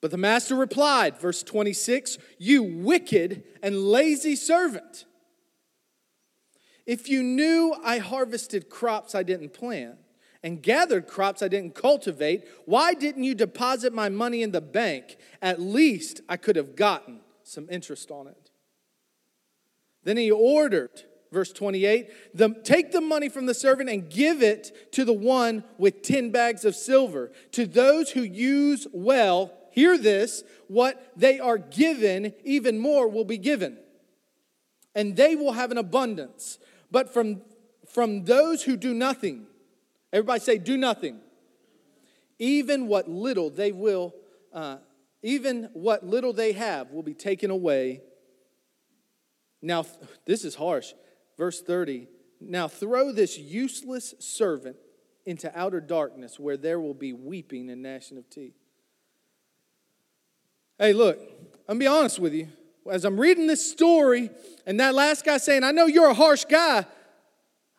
But 0.00 0.12
the 0.12 0.16
master 0.16 0.54
replied, 0.54 1.18
verse 1.18 1.42
26 1.42 2.18
You 2.38 2.62
wicked 2.62 3.42
and 3.62 3.88
lazy 3.88 4.36
servant. 4.36 5.06
If 6.86 7.08
you 7.08 7.22
knew 7.22 7.74
I 7.82 7.98
harvested 7.98 8.68
crops 8.68 9.14
I 9.14 9.24
didn't 9.24 9.54
plant 9.54 9.96
and 10.44 10.62
gathered 10.62 11.08
crops 11.08 11.42
I 11.42 11.48
didn't 11.48 11.74
cultivate, 11.74 12.46
why 12.66 12.92
didn't 12.92 13.24
you 13.24 13.34
deposit 13.34 13.94
my 13.94 14.10
money 14.10 14.42
in 14.42 14.52
the 14.52 14.60
bank? 14.60 15.16
At 15.40 15.58
least 15.58 16.20
I 16.28 16.36
could 16.36 16.56
have 16.56 16.76
gotten 16.76 17.20
some 17.42 17.66
interest 17.70 18.10
on 18.10 18.26
it. 18.26 18.50
Then 20.04 20.18
he 20.18 20.30
ordered, 20.30 21.02
verse 21.32 21.50
28, 21.50 22.36
the, 22.36 22.50
take 22.62 22.92
the 22.92 23.00
money 23.00 23.30
from 23.30 23.46
the 23.46 23.54
servant 23.54 23.88
and 23.88 24.10
give 24.10 24.42
it 24.42 24.92
to 24.92 25.06
the 25.06 25.14
one 25.14 25.64
with 25.78 26.02
10 26.02 26.30
bags 26.30 26.66
of 26.66 26.76
silver. 26.76 27.32
To 27.52 27.66
those 27.66 28.10
who 28.10 28.20
use 28.20 28.86
well, 28.92 29.50
hear 29.70 29.96
this, 29.96 30.44
what 30.68 31.10
they 31.16 31.40
are 31.40 31.56
given, 31.56 32.34
even 32.44 32.78
more 32.78 33.08
will 33.08 33.24
be 33.24 33.38
given. 33.38 33.78
And 34.94 35.16
they 35.16 35.36
will 35.36 35.52
have 35.52 35.70
an 35.70 35.78
abundance. 35.78 36.58
But 36.90 37.14
from, 37.14 37.40
from 37.88 38.24
those 38.24 38.62
who 38.64 38.76
do 38.76 38.92
nothing, 38.92 39.46
everybody 40.14 40.40
say, 40.40 40.56
do 40.56 40.78
nothing. 40.78 41.20
Even 42.38 42.86
what 42.86 43.06
little 43.06 43.50
they 43.50 43.72
will, 43.72 44.14
uh, 44.54 44.78
even 45.22 45.68
what 45.74 46.06
little 46.06 46.32
they 46.32 46.52
have 46.52 46.90
will 46.90 47.02
be 47.02 47.12
taken 47.12 47.50
away 47.50 48.00
now, 49.64 49.86
this 50.26 50.44
is 50.44 50.54
harsh. 50.54 50.92
Verse 51.38 51.62
30 51.62 52.06
Now 52.38 52.68
throw 52.68 53.10
this 53.10 53.38
useless 53.38 54.14
servant 54.20 54.76
into 55.24 55.50
outer 55.58 55.80
darkness 55.80 56.38
where 56.38 56.58
there 56.58 56.78
will 56.78 56.94
be 56.94 57.14
weeping 57.14 57.70
and 57.70 57.82
gnashing 57.82 58.18
of 58.18 58.28
teeth. 58.28 58.54
Hey, 60.78 60.92
look, 60.92 61.18
I'm 61.66 61.78
be 61.78 61.86
honest 61.86 62.18
with 62.18 62.34
you. 62.34 62.48
As 62.90 63.06
I'm 63.06 63.18
reading 63.18 63.46
this 63.46 63.70
story, 63.70 64.28
and 64.66 64.78
that 64.80 64.94
last 64.94 65.24
guy 65.24 65.38
saying, 65.38 65.64
I 65.64 65.70
know 65.70 65.86
you're 65.86 66.10
a 66.10 66.14
harsh 66.14 66.44
guy, 66.44 66.84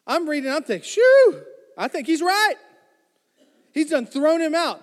I'm 0.07 0.27
reading, 0.27 0.51
I'm 0.51 0.63
thinking, 0.63 0.89
shoo, 0.89 1.43
I 1.77 1.87
think 1.87 2.07
he's 2.07 2.21
right. 2.21 2.55
He's 3.73 3.89
done 3.89 4.05
thrown 4.05 4.41
him 4.41 4.55
out. 4.55 4.81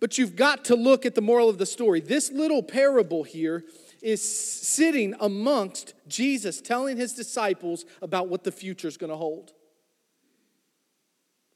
But 0.00 0.18
you've 0.18 0.36
got 0.36 0.64
to 0.66 0.76
look 0.76 1.04
at 1.04 1.14
the 1.14 1.20
moral 1.20 1.48
of 1.48 1.58
the 1.58 1.66
story. 1.66 2.00
This 2.00 2.30
little 2.30 2.62
parable 2.62 3.24
here 3.24 3.64
is 4.00 4.22
sitting 4.22 5.14
amongst 5.18 5.94
Jesus, 6.06 6.60
telling 6.60 6.96
his 6.96 7.14
disciples 7.14 7.84
about 8.00 8.28
what 8.28 8.44
the 8.44 8.52
future 8.52 8.86
is 8.86 8.96
going 8.96 9.10
to 9.10 9.16
hold. 9.16 9.52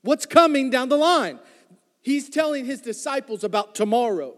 What's 0.02 0.26
coming 0.26 0.70
down 0.70 0.88
the 0.88 0.96
line? 0.96 1.38
He's 2.00 2.28
telling 2.28 2.64
his 2.64 2.80
disciples 2.80 3.44
about 3.44 3.76
tomorrow. 3.76 4.34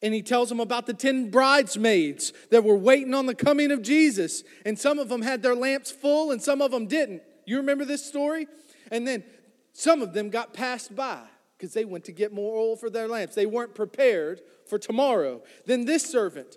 And 0.00 0.14
he 0.14 0.22
tells 0.22 0.48
them 0.48 0.60
about 0.60 0.86
the 0.86 0.94
10 0.94 1.30
bridesmaids 1.30 2.32
that 2.50 2.62
were 2.62 2.76
waiting 2.76 3.14
on 3.14 3.26
the 3.26 3.34
coming 3.34 3.72
of 3.72 3.82
Jesus. 3.82 4.44
And 4.64 4.78
some 4.78 4.98
of 4.98 5.08
them 5.08 5.22
had 5.22 5.42
their 5.42 5.54
lamps 5.54 5.90
full 5.90 6.30
and 6.30 6.40
some 6.40 6.60
of 6.60 6.70
them 6.70 6.86
didn't. 6.86 7.22
You 7.46 7.56
remember 7.56 7.84
this 7.84 8.04
story? 8.04 8.46
And 8.94 9.06
then 9.06 9.24
some 9.72 10.02
of 10.02 10.12
them 10.12 10.30
got 10.30 10.54
passed 10.54 10.94
by 10.94 11.20
because 11.56 11.74
they 11.74 11.84
went 11.84 12.04
to 12.04 12.12
get 12.12 12.32
more 12.32 12.56
oil 12.56 12.76
for 12.76 12.88
their 12.88 13.08
lamps. 13.08 13.34
They 13.34 13.46
weren't 13.46 13.74
prepared 13.74 14.40
for 14.68 14.78
tomorrow. 14.78 15.42
Then 15.66 15.84
this 15.84 16.04
servant 16.04 16.56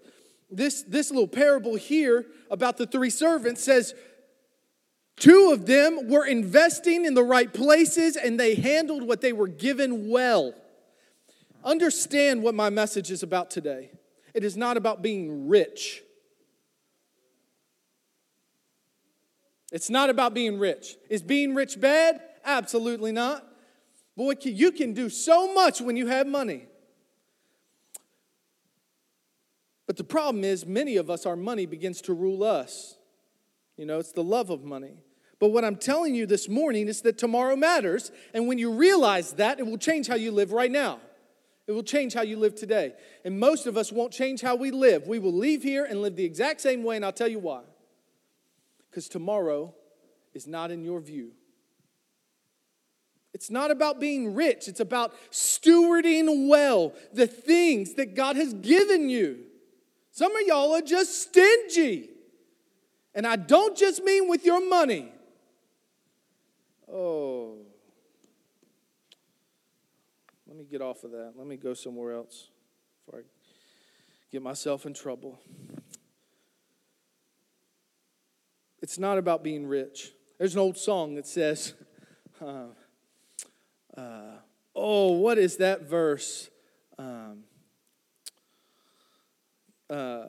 this, 0.49 0.83
this 0.83 1.11
little 1.11 1.27
parable 1.27 1.75
here 1.75 2.25
about 2.49 2.77
the 2.77 2.87
three 2.87 3.09
servants 3.09 3.63
says 3.63 3.93
two 5.17 5.51
of 5.51 5.65
them 5.65 6.07
were 6.07 6.25
investing 6.25 7.05
in 7.05 7.15
the 7.15 7.23
right 7.23 7.53
places 7.53 8.15
and 8.15 8.39
they 8.39 8.55
handled 8.55 9.05
what 9.05 9.21
they 9.21 9.33
were 9.33 9.47
given 9.47 10.09
well. 10.09 10.53
Understand 11.65 12.43
what 12.43 12.55
my 12.55 12.69
message 12.69 13.11
is 13.11 13.23
about 13.23 13.51
today. 13.51 13.91
It 14.33 14.43
is 14.43 14.55
not 14.55 14.77
about 14.77 15.01
being 15.01 15.49
rich. 15.49 16.01
It's 19.71 19.89
not 19.89 20.09
about 20.09 20.33
being 20.33 20.59
rich. 20.59 20.95
Is 21.09 21.21
being 21.21 21.55
rich 21.55 21.79
bad? 21.79 22.21
Absolutely 22.47 23.11
not. 23.11 23.45
Boy, 24.15 24.33
you 24.41 24.71
can 24.71 24.93
do 24.93 25.09
so 25.09 25.53
much 25.53 25.81
when 25.81 25.95
you 25.97 26.07
have 26.07 26.25
money. 26.25 26.65
But 29.85 29.97
the 29.97 30.03
problem 30.03 30.43
is, 30.43 30.65
many 30.65 30.97
of 30.97 31.09
us, 31.09 31.25
our 31.25 31.35
money 31.35 31.65
begins 31.65 32.01
to 32.03 32.13
rule 32.13 32.43
us. 32.43 32.95
You 33.75 33.85
know, 33.85 33.99
it's 33.99 34.13
the 34.13 34.23
love 34.23 34.49
of 34.49 34.63
money. 34.63 35.03
But 35.39 35.49
what 35.49 35.63
I'm 35.63 35.75
telling 35.75 36.15
you 36.15 36.25
this 36.25 36.49
morning 36.49 36.87
is 36.87 37.01
that 37.01 37.17
tomorrow 37.17 37.55
matters. 37.55 38.11
And 38.33 38.47
when 38.47 38.57
you 38.57 38.71
realize 38.71 39.33
that, 39.33 39.59
it 39.59 39.67
will 39.67 39.77
change 39.77 40.07
how 40.07 40.15
you 40.15 40.31
live 40.31 40.51
right 40.51 40.71
now. 40.71 40.99
It 41.67 41.73
will 41.73 41.83
change 41.83 42.13
how 42.13 42.21
you 42.21 42.37
live 42.37 42.55
today. 42.55 42.93
And 43.23 43.39
most 43.39 43.67
of 43.67 43.77
us 43.77 43.91
won't 43.91 44.13
change 44.13 44.41
how 44.41 44.55
we 44.55 44.71
live. 44.71 45.05
We 45.05 45.19
will 45.19 45.33
leave 45.33 45.63
here 45.63 45.85
and 45.85 46.01
live 46.01 46.15
the 46.15 46.25
exact 46.25 46.61
same 46.61 46.81
way, 46.81 46.95
and 46.95 47.05
I'll 47.05 47.11
tell 47.11 47.27
you 47.27 47.39
why. 47.39 47.61
Because 48.89 49.09
tomorrow 49.09 49.75
is 50.33 50.47
not 50.47 50.71
in 50.71 50.83
your 50.83 51.01
view. 51.01 51.33
It's 53.37 53.51
not 53.51 53.69
about 53.69 53.99
being 53.99 54.33
rich, 54.33 54.67
it's 54.67 54.79
about 54.79 55.13
stewarding 55.29 56.49
well 56.49 56.95
the 57.13 57.27
things 57.27 57.93
that 57.93 58.15
God 58.15 58.35
has 58.35 58.51
given 58.51 59.11
you. 59.11 59.43
Some 60.09 60.35
of 60.35 60.41
y'all 60.47 60.73
are 60.73 60.81
just 60.81 61.21
stingy. 61.21 62.09
And 63.13 63.27
I 63.27 63.35
don't 63.35 63.77
just 63.77 64.03
mean 64.03 64.27
with 64.27 64.43
your 64.43 64.67
money. 64.67 65.11
Oh. 66.91 67.59
Let 70.47 70.57
me 70.57 70.63
get 70.63 70.81
off 70.81 71.03
of 71.03 71.11
that. 71.11 71.33
Let 71.35 71.45
me 71.45 71.57
go 71.57 71.75
somewhere 71.75 72.13
else 72.13 72.49
before 73.05 73.19
I 73.19 73.23
get 74.31 74.41
myself 74.41 74.87
in 74.87 74.95
trouble. 74.95 75.39
It's 78.81 78.97
not 78.97 79.19
about 79.19 79.43
being 79.43 79.67
rich. 79.67 80.11
There's 80.39 80.55
an 80.55 80.59
old 80.59 80.79
song 80.79 81.13
that 81.13 81.27
says, 81.27 81.75
uh, 82.41 82.69
uh, 83.97 84.37
oh, 84.75 85.13
what 85.13 85.37
is 85.37 85.57
that 85.57 85.89
verse? 85.89 86.49
Um, 86.97 87.43
uh, 89.89 90.25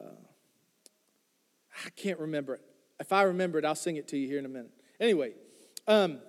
I 1.85 1.89
can't 1.95 2.19
remember 2.19 2.55
it. 2.55 2.61
If 2.99 3.13
I 3.13 3.23
remember 3.23 3.59
it, 3.59 3.65
I'll 3.65 3.75
sing 3.75 3.97
it 3.97 4.07
to 4.09 4.17
you 4.17 4.27
here 4.27 4.39
in 4.39 4.45
a 4.45 4.49
minute. 4.49 4.71
Anyway, 4.99 5.33
um, 5.87 6.19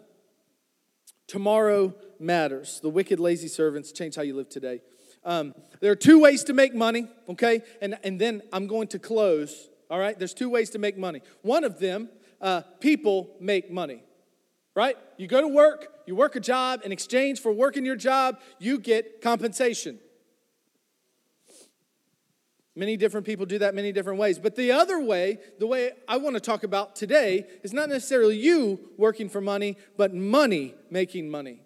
tomorrow 1.27 1.95
matters. 2.19 2.81
The 2.81 2.91
wicked, 2.91 3.19
lazy 3.19 3.49
servants 3.49 3.91
change 3.93 4.17
how 4.17 4.23
you 4.23 4.37
live 4.37 4.49
today. 4.49 4.81
Um, 5.25 5.55
there 5.81 5.91
are 5.91 5.97
two 5.97 6.21
ways 6.21 6.45
to 6.45 6.53
make 6.53 6.75
money, 6.75 7.09
okay? 7.29 7.63
And, 7.83 7.99
and 8.05 8.21
then 8.21 8.43
I'm 8.53 8.67
going 8.67 8.89
to 8.89 8.99
close, 8.99 9.69
all 9.91 9.99
right? 9.99 10.19
There's 10.19 10.35
two 10.35 10.49
ways 10.49 10.71
to 10.71 10.79
make 10.79 10.97
money. 10.97 11.23
One 11.43 11.65
of 11.65 11.79
them, 11.79 12.09
uh, 12.41 12.63
people 12.81 13.37
make 13.41 13.71
money, 13.71 14.03
right? 14.75 14.97
You 15.17 15.27
go 15.27 15.41
to 15.41 15.49
work, 15.49 15.89
you 16.07 16.15
work 16.15 16.37
a 16.37 16.41
job, 16.41 16.83
in 16.85 16.93
exchange 16.93 17.41
for 17.41 17.53
working 17.53 17.85
your 17.85 17.97
job, 17.97 18.41
you 18.59 18.79
get 18.79 19.21
compensation. 19.21 19.99
Many 22.77 22.97
different 22.97 23.27
people 23.27 23.47
do 23.47 23.59
that 23.59 23.75
many 23.75 23.93
different 23.93 24.19
ways. 24.19 24.39
But 24.39 24.55
the 24.55 24.73
other 24.73 25.01
way, 25.01 25.39
the 25.59 25.67
way 25.67 25.91
I 26.09 26.17
want 26.19 26.37
to 26.37 26.41
talk 26.41 26.63
about 26.63 26.95
today, 26.95 27.47
is 27.63 27.73
not 27.73 27.89
necessarily 27.89 28.39
you 28.39 28.91
working 28.97 29.29
for 29.29 29.41
money, 29.41 29.77
but 29.97 30.15
money 30.15 30.75
making 30.89 31.31
money. 31.31 31.63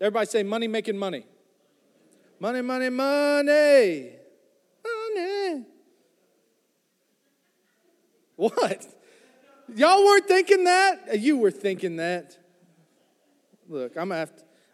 Everybody 0.00 0.26
say 0.26 0.42
money 0.42 0.66
making 0.66 0.98
money. 0.98 1.24
Money, 2.40 2.60
money, 2.60 2.90
money. 2.90 4.10
Money. 4.84 5.64
What? 8.34 8.86
Y'all 9.74 10.04
weren't 10.04 10.28
thinking 10.28 10.64
that? 10.64 11.00
Uh, 11.10 11.14
you 11.14 11.38
were 11.38 11.50
thinking 11.50 11.96
that. 11.96 12.36
Look, 13.68 13.96
I'm 13.96 14.10
gonna 14.10 14.28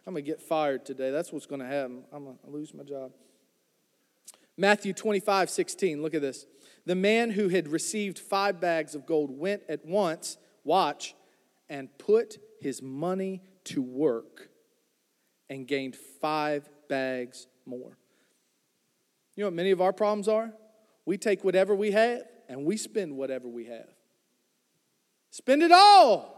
I'm 0.05 0.13
gonna 0.13 0.21
get 0.21 0.41
fired 0.41 0.85
today. 0.85 1.09
That's 1.11 1.31
what's 1.31 1.45
gonna 1.45 1.67
happen. 1.67 2.03
I'm 2.11 2.25
gonna 2.25 2.37
lose 2.47 2.73
my 2.73 2.83
job. 2.83 3.11
Matthew 4.57 4.91
25, 4.91 5.49
16. 5.49 6.01
Look 6.01 6.13
at 6.13 6.21
this. 6.21 6.45
The 6.85 6.95
man 6.95 7.29
who 7.31 7.47
had 7.47 7.69
received 7.69 8.19
five 8.19 8.59
bags 8.59 8.93
of 8.93 9.05
gold 9.05 9.31
went 9.31 9.61
at 9.69 9.85
once, 9.85 10.37
watch, 10.65 11.15
and 11.69 11.89
put 11.97 12.37
his 12.59 12.81
money 12.81 13.41
to 13.65 13.81
work 13.81 14.49
and 15.49 15.65
gained 15.65 15.95
five 15.95 16.69
bags 16.89 17.47
more. 17.65 17.97
You 19.35 19.43
know 19.43 19.47
what 19.47 19.53
many 19.53 19.71
of 19.71 19.79
our 19.79 19.93
problems 19.93 20.27
are? 20.27 20.51
We 21.05 21.17
take 21.17 21.43
whatever 21.45 21.73
we 21.73 21.91
have 21.91 22.23
and 22.49 22.65
we 22.65 22.75
spend 22.75 23.15
whatever 23.15 23.47
we 23.47 23.65
have. 23.65 23.87
Spend 25.31 25.63
it 25.63 25.71
all. 25.71 26.35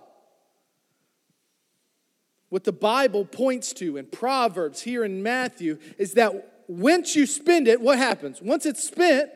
What 2.49 2.65
the 2.65 2.73
Bible 2.73 3.23
points 3.23 3.71
to 3.73 3.95
in 3.97 4.07
Proverbs 4.07 4.81
here 4.81 5.05
in 5.05 5.23
Matthew 5.23 5.77
is 5.97 6.13
that 6.13 6.33
once 6.67 7.15
you 7.15 7.25
spend 7.25 7.67
it, 7.67 7.79
what 7.79 7.97
happens? 7.97 8.41
Once 8.41 8.65
it's 8.65 8.83
spent, 8.83 9.29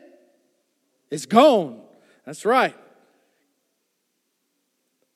it's 1.10 1.26
gone. 1.26 1.80
That's 2.24 2.44
right. 2.44 2.74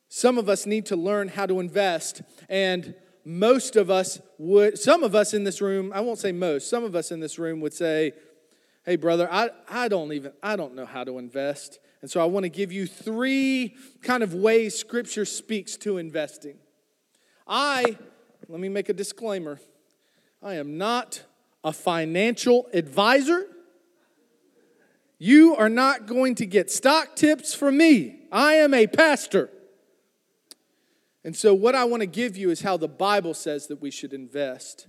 Some 0.08 0.38
of 0.38 0.48
us 0.48 0.66
need 0.66 0.86
to 0.86 0.96
learn 0.96 1.28
how 1.28 1.46
to 1.46 1.60
invest, 1.60 2.22
and 2.48 2.94
most 3.24 3.76
of 3.76 3.90
us 3.90 4.20
would, 4.38 4.78
some 4.78 5.04
of 5.04 5.14
us 5.14 5.34
in 5.34 5.44
this 5.44 5.60
room, 5.60 5.92
I 5.94 6.00
won't 6.00 6.18
say 6.18 6.32
most, 6.32 6.68
some 6.68 6.84
of 6.84 6.96
us 6.96 7.12
in 7.12 7.20
this 7.20 7.38
room 7.38 7.60
would 7.60 7.74
say, 7.74 8.12
Hey, 8.84 8.96
brother, 8.96 9.28
I, 9.30 9.50
I 9.68 9.88
don't 9.88 10.12
even, 10.12 10.32
I 10.42 10.56
don't 10.56 10.74
know 10.74 10.86
how 10.86 11.04
to 11.04 11.18
invest. 11.18 11.78
And 12.02 12.10
so 12.10 12.20
I 12.20 12.24
want 12.24 12.44
to 12.44 12.48
give 12.48 12.72
you 12.72 12.86
three 12.86 13.76
kind 14.02 14.22
of 14.22 14.34
ways 14.34 14.78
Scripture 14.78 15.24
speaks 15.24 15.76
to 15.78 15.98
investing. 15.98 16.56
I, 17.46 17.98
let 18.48 18.60
me 18.60 18.68
make 18.68 18.88
a 18.88 18.94
disclaimer 18.94 19.60
I 20.42 20.54
am 20.54 20.78
not 20.78 21.24
a 21.62 21.72
financial 21.72 22.66
advisor. 22.72 23.46
You 25.18 25.54
are 25.54 25.68
not 25.68 26.06
going 26.06 26.34
to 26.36 26.46
get 26.46 26.70
stock 26.70 27.14
tips 27.14 27.52
from 27.52 27.76
me. 27.76 28.20
I 28.32 28.54
am 28.54 28.72
a 28.72 28.86
pastor. 28.86 29.50
And 31.22 31.36
so, 31.36 31.52
what 31.52 31.74
I 31.74 31.84
want 31.84 32.00
to 32.00 32.06
give 32.06 32.38
you 32.38 32.48
is 32.48 32.62
how 32.62 32.78
the 32.78 32.88
Bible 32.88 33.34
says 33.34 33.66
that 33.66 33.82
we 33.82 33.90
should 33.90 34.14
invest. 34.14 34.86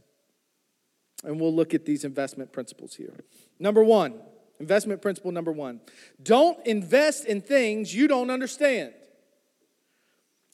And 1.26 1.40
we'll 1.40 1.54
look 1.54 1.74
at 1.74 1.86
these 1.86 2.06
investment 2.06 2.54
principles 2.54 2.96
here. 2.96 3.26
Number 3.60 3.84
one, 3.84 4.22
investment 4.62 5.02
principle 5.02 5.32
number 5.32 5.52
one 5.52 5.82
don't 6.22 6.66
invest 6.68 7.26
in 7.26 7.42
things 7.42 7.94
you 7.94 8.08
don't 8.08 8.30
understand. 8.30 8.94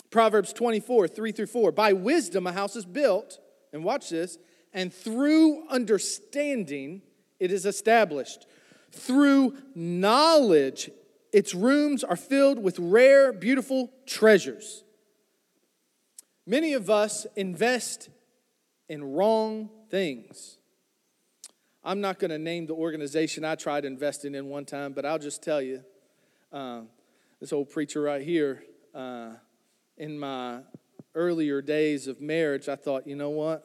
Proverbs 0.09 0.53
24, 0.53 1.09
3 1.09 1.31
through 1.33 1.47
4. 1.47 1.71
By 1.73 1.91
wisdom, 1.91 2.47
a 2.47 2.53
house 2.53 2.77
is 2.77 2.85
built, 2.85 3.39
and 3.73 3.83
watch 3.83 4.09
this, 4.09 4.37
and 4.73 4.93
through 4.93 5.67
understanding 5.67 7.01
it 7.39 7.51
is 7.51 7.65
established. 7.65 8.47
Through 8.91 9.57
knowledge, 9.75 10.89
its 11.33 11.53
rooms 11.53 12.05
are 12.05 12.15
filled 12.15 12.57
with 12.57 12.79
rare, 12.79 13.33
beautiful 13.33 13.91
treasures. 14.05 14.85
Many 16.45 16.73
of 16.73 16.89
us 16.89 17.27
invest 17.35 18.09
in 18.87 19.13
wrong 19.13 19.69
things. 19.89 20.56
I'm 21.87 22.01
not 22.01 22.19
going 22.19 22.31
to 22.31 22.37
name 22.37 22.65
the 22.65 22.73
organization 22.73 23.45
I 23.45 23.55
tried 23.55 23.85
investing 23.85 24.35
in 24.35 24.47
one 24.47 24.65
time, 24.65 24.91
but 24.91 25.05
I'll 25.05 25.17
just 25.17 25.41
tell 25.41 25.61
you 25.61 25.85
uh, 26.51 26.81
this 27.39 27.53
old 27.53 27.69
preacher 27.69 28.01
right 28.01 28.21
here, 28.21 28.61
uh, 28.93 29.29
in 29.95 30.19
my 30.19 30.59
earlier 31.15 31.61
days 31.61 32.07
of 32.07 32.19
marriage, 32.19 32.67
I 32.67 32.75
thought, 32.75 33.07
you 33.07 33.15
know 33.15 33.29
what? 33.29 33.63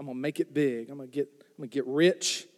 I'm 0.00 0.06
gonna 0.06 0.18
make 0.18 0.40
it 0.40 0.52
big. 0.52 0.90
I'm 0.90 0.96
gonna 0.96 1.06
get, 1.06 1.28
I'm 1.40 1.58
gonna 1.58 1.68
get 1.68 1.86
rich. 1.86 2.48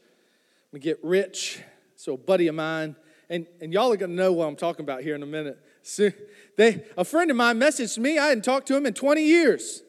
I'm 0.72 0.78
gonna 0.78 0.84
get 0.84 1.04
rich. 1.04 1.60
So 1.96 2.14
a 2.14 2.16
buddy 2.16 2.46
of 2.46 2.54
mine, 2.54 2.96
and, 3.28 3.46
and 3.60 3.74
y'all 3.74 3.92
are 3.92 3.98
gonna 3.98 4.14
know 4.14 4.32
what 4.32 4.46
I'm 4.46 4.56
talking 4.56 4.86
about 4.86 5.02
here 5.02 5.14
in 5.14 5.22
a 5.22 5.26
minute. 5.26 5.58
So 5.82 6.08
they, 6.56 6.82
a 6.96 7.04
friend 7.04 7.30
of 7.30 7.36
mine 7.36 7.60
messaged 7.60 7.98
me. 7.98 8.16
I 8.16 8.28
hadn't 8.28 8.44
talked 8.44 8.68
to 8.68 8.76
him 8.76 8.86
in 8.86 8.94
20 8.94 9.22
years. 9.22 9.82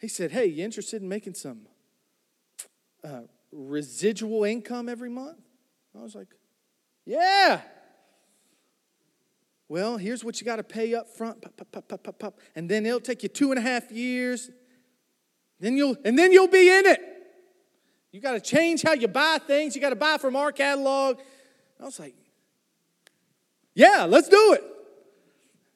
He 0.00 0.08
said, 0.08 0.32
"Hey, 0.32 0.46
you 0.46 0.64
interested 0.64 1.00
in 1.00 1.08
making 1.08 1.34
some 1.34 1.60
uh, 3.04 3.20
residual 3.58 4.44
income 4.44 4.88
every 4.88 5.10
month?" 5.10 5.38
I 5.98 6.02
was 6.02 6.14
like, 6.14 6.28
"Yeah." 7.04 7.60
Well, 9.68 9.98
here's 9.98 10.24
what 10.24 10.40
you 10.40 10.46
got 10.46 10.56
to 10.56 10.62
pay 10.62 10.94
up 10.94 11.08
front, 11.08 11.42
pop, 11.42 11.88
pop, 11.88 12.18
pop, 12.18 12.40
and 12.56 12.70
then 12.70 12.86
it'll 12.86 13.00
take 13.00 13.22
you 13.22 13.28
two 13.28 13.50
and 13.50 13.58
a 13.58 13.62
half 13.62 13.92
years 13.92 14.50
then 15.60 15.76
you'll, 15.76 15.96
and 16.04 16.18
then 16.18 16.32
you'll 16.32 16.48
be 16.48 16.70
in 16.70 16.86
it. 16.86 17.00
You 18.12 18.20
got 18.20 18.32
to 18.32 18.40
change 18.40 18.82
how 18.82 18.92
you 18.92 19.08
buy 19.08 19.38
things. 19.44 19.74
You 19.74 19.80
got 19.80 19.90
to 19.90 19.96
buy 19.96 20.18
from 20.18 20.36
our 20.36 20.52
catalog. 20.52 21.18
I 21.80 21.84
was 21.84 21.98
like, 21.98 22.14
yeah, 23.74 24.06
let's 24.08 24.28
do 24.28 24.54
it. 24.54 24.64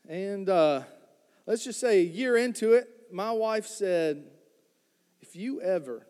And 0.08 0.48
uh, 0.48 0.82
let's 1.46 1.64
just 1.64 1.80
say 1.80 2.00
a 2.00 2.04
year 2.04 2.36
into 2.36 2.72
it, 2.72 2.88
my 3.12 3.30
wife 3.32 3.66
said, 3.66 4.24
if 5.20 5.36
you 5.36 5.60
ever 5.60 6.06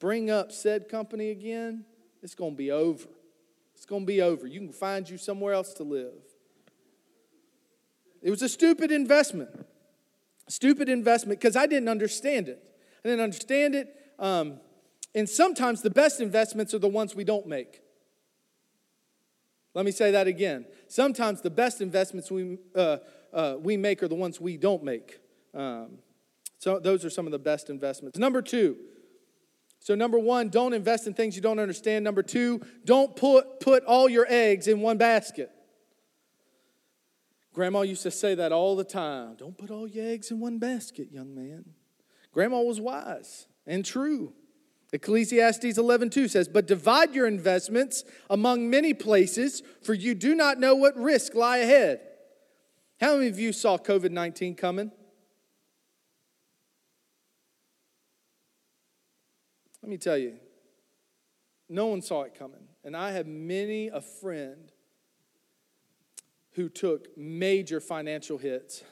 bring 0.00 0.30
up 0.30 0.50
said 0.50 0.88
company 0.88 1.30
again, 1.30 1.84
it's 2.22 2.34
going 2.34 2.52
to 2.52 2.56
be 2.56 2.70
over. 2.70 3.06
It's 3.74 3.86
going 3.86 4.02
to 4.02 4.06
be 4.06 4.20
over. 4.20 4.46
You 4.46 4.60
can 4.60 4.72
find 4.72 5.08
you 5.08 5.16
somewhere 5.16 5.52
else 5.52 5.72
to 5.74 5.84
live. 5.84 6.14
It 8.22 8.30
was 8.30 8.42
a 8.42 8.48
stupid 8.48 8.90
investment. 8.90 9.50
Stupid 10.48 10.88
investment 10.88 11.38
because 11.40 11.54
I 11.54 11.66
didn't 11.66 11.88
understand 11.88 12.48
it. 12.48 12.62
I 13.04 13.08
didn't 13.08 13.22
understand 13.22 13.74
it. 13.74 13.94
Um, 14.18 14.60
and 15.14 15.28
sometimes 15.28 15.82
the 15.82 15.90
best 15.90 16.20
investments 16.20 16.74
are 16.74 16.78
the 16.78 16.88
ones 16.88 17.14
we 17.14 17.24
don't 17.24 17.46
make. 17.46 17.80
Let 19.74 19.84
me 19.84 19.92
say 19.92 20.10
that 20.10 20.26
again. 20.26 20.66
Sometimes 20.88 21.40
the 21.40 21.50
best 21.50 21.80
investments 21.80 22.30
we, 22.30 22.58
uh, 22.74 22.98
uh, 23.32 23.54
we 23.60 23.76
make 23.76 24.02
are 24.02 24.08
the 24.08 24.16
ones 24.16 24.40
we 24.40 24.56
don't 24.56 24.82
make. 24.82 25.20
Um, 25.54 25.98
so 26.58 26.78
those 26.78 27.04
are 27.04 27.10
some 27.10 27.26
of 27.26 27.32
the 27.32 27.38
best 27.38 27.70
investments. 27.70 28.18
Number 28.18 28.42
two. 28.42 28.76
So 29.80 29.94
number 29.94 30.18
one, 30.18 30.50
don't 30.50 30.74
invest 30.74 31.06
in 31.06 31.14
things 31.14 31.34
you 31.34 31.42
don't 31.42 31.58
understand. 31.58 32.04
Number 32.04 32.22
two, 32.22 32.60
don't 32.84 33.16
put 33.16 33.60
put 33.60 33.82
all 33.84 34.08
your 34.08 34.26
eggs 34.28 34.68
in 34.68 34.80
one 34.80 34.98
basket. 34.98 35.50
Grandma 37.52 37.80
used 37.80 38.02
to 38.02 38.10
say 38.10 38.34
that 38.36 38.52
all 38.52 38.76
the 38.76 38.84
time. 38.84 39.34
Don't 39.36 39.56
put 39.56 39.70
all 39.70 39.88
your 39.88 40.06
eggs 40.06 40.30
in 40.30 40.38
one 40.38 40.58
basket, 40.58 41.10
young 41.10 41.34
man. 41.34 41.64
Grandma 42.32 42.60
was 42.60 42.80
wise 42.80 43.48
and 43.66 43.84
true. 43.84 44.34
Ecclesiastes 44.92 45.78
11:2 45.78 46.28
says, 46.28 46.48
"But 46.48 46.66
divide 46.66 47.14
your 47.14 47.26
investments 47.26 48.04
among 48.28 48.68
many 48.68 48.92
places, 48.92 49.62
for 49.80 49.94
you 49.94 50.14
do 50.14 50.34
not 50.34 50.60
know 50.60 50.74
what 50.74 50.96
risk 50.96 51.34
lie 51.34 51.58
ahead." 51.58 52.00
How 53.00 53.16
many 53.16 53.28
of 53.28 53.38
you 53.38 53.52
saw 53.52 53.78
COVID-19 53.78 54.54
coming? 54.56 54.92
Me 59.90 59.98
tell 59.98 60.16
you, 60.16 60.36
no 61.68 61.86
one 61.86 62.02
saw 62.02 62.22
it 62.22 62.34
coming. 62.38 62.68
And 62.84 62.96
I 62.96 63.12
have 63.12 63.26
many 63.26 63.88
a 63.88 64.00
friend 64.00 64.72
who 66.52 66.68
took 66.68 67.16
major 67.16 67.80
financial 67.80 68.38
hits 68.38 68.82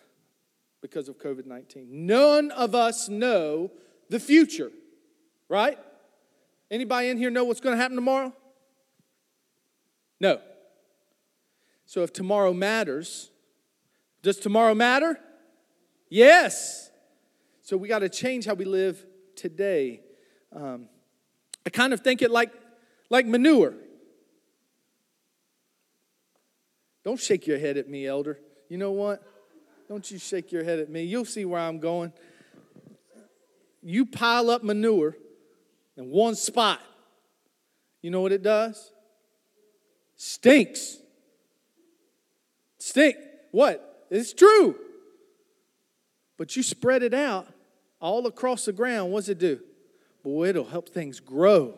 because 0.80 1.08
of 1.08 1.18
COVID 1.18 1.46
19. 1.46 1.88
None 1.90 2.50
of 2.52 2.74
us 2.74 3.08
know 3.08 3.72
the 4.08 4.20
future, 4.20 4.70
right? 5.48 5.78
Anybody 6.70 7.08
in 7.08 7.16
here 7.16 7.30
know 7.30 7.44
what's 7.44 7.60
going 7.60 7.76
to 7.76 7.80
happen 7.80 7.96
tomorrow? 7.96 8.32
No. 10.20 10.40
So 11.86 12.02
if 12.02 12.12
tomorrow 12.12 12.52
matters, 12.52 13.30
does 14.22 14.38
tomorrow 14.38 14.74
matter? 14.74 15.18
Yes. 16.10 16.90
So 17.62 17.76
we 17.76 17.88
got 17.88 18.00
to 18.00 18.08
change 18.08 18.44
how 18.44 18.54
we 18.54 18.64
live 18.64 19.04
today. 19.34 20.00
Um, 20.52 20.88
I 21.66 21.70
kind 21.70 21.92
of 21.92 22.00
think 22.00 22.22
it 22.22 22.30
like, 22.30 22.52
like 23.10 23.26
manure. 23.26 23.74
Don't 27.04 27.20
shake 27.20 27.46
your 27.46 27.58
head 27.58 27.76
at 27.76 27.88
me, 27.88 28.06
elder. 28.06 28.38
You 28.68 28.78
know 28.78 28.92
what? 28.92 29.22
Don't 29.88 30.10
you 30.10 30.18
shake 30.18 30.52
your 30.52 30.64
head 30.64 30.78
at 30.78 30.90
me. 30.90 31.04
You'll 31.04 31.24
see 31.24 31.44
where 31.44 31.60
I'm 31.60 31.78
going. 31.78 32.12
You 33.82 34.04
pile 34.04 34.50
up 34.50 34.62
manure 34.62 35.16
in 35.96 36.10
one 36.10 36.34
spot. 36.34 36.80
You 38.02 38.10
know 38.10 38.20
what 38.20 38.32
it 38.32 38.42
does? 38.42 38.92
Stinks. 40.16 40.98
Stink. 42.78 43.16
What? 43.50 44.06
It's 44.10 44.32
true. 44.32 44.76
But 46.36 46.56
you 46.56 46.62
spread 46.62 47.02
it 47.02 47.14
out 47.14 47.46
all 48.00 48.26
across 48.26 48.66
the 48.66 48.72
ground. 48.72 49.12
What's 49.12 49.28
it 49.28 49.38
do? 49.38 49.60
Boy, 50.22 50.48
it'll 50.48 50.64
help 50.64 50.88
things 50.88 51.20
grow. 51.20 51.74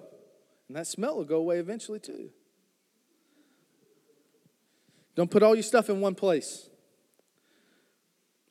And 0.69 0.77
that 0.77 0.87
smell 0.87 1.17
will 1.17 1.25
go 1.25 1.37
away 1.37 1.59
eventually, 1.59 2.01
too. 2.01 2.31
Don't 5.15 5.31
put 5.31 5.43
all 5.43 5.55
your 5.55 5.63
stuff 5.63 5.91
in 5.91 6.01
one 6.01 6.15
place. 6.15 6.69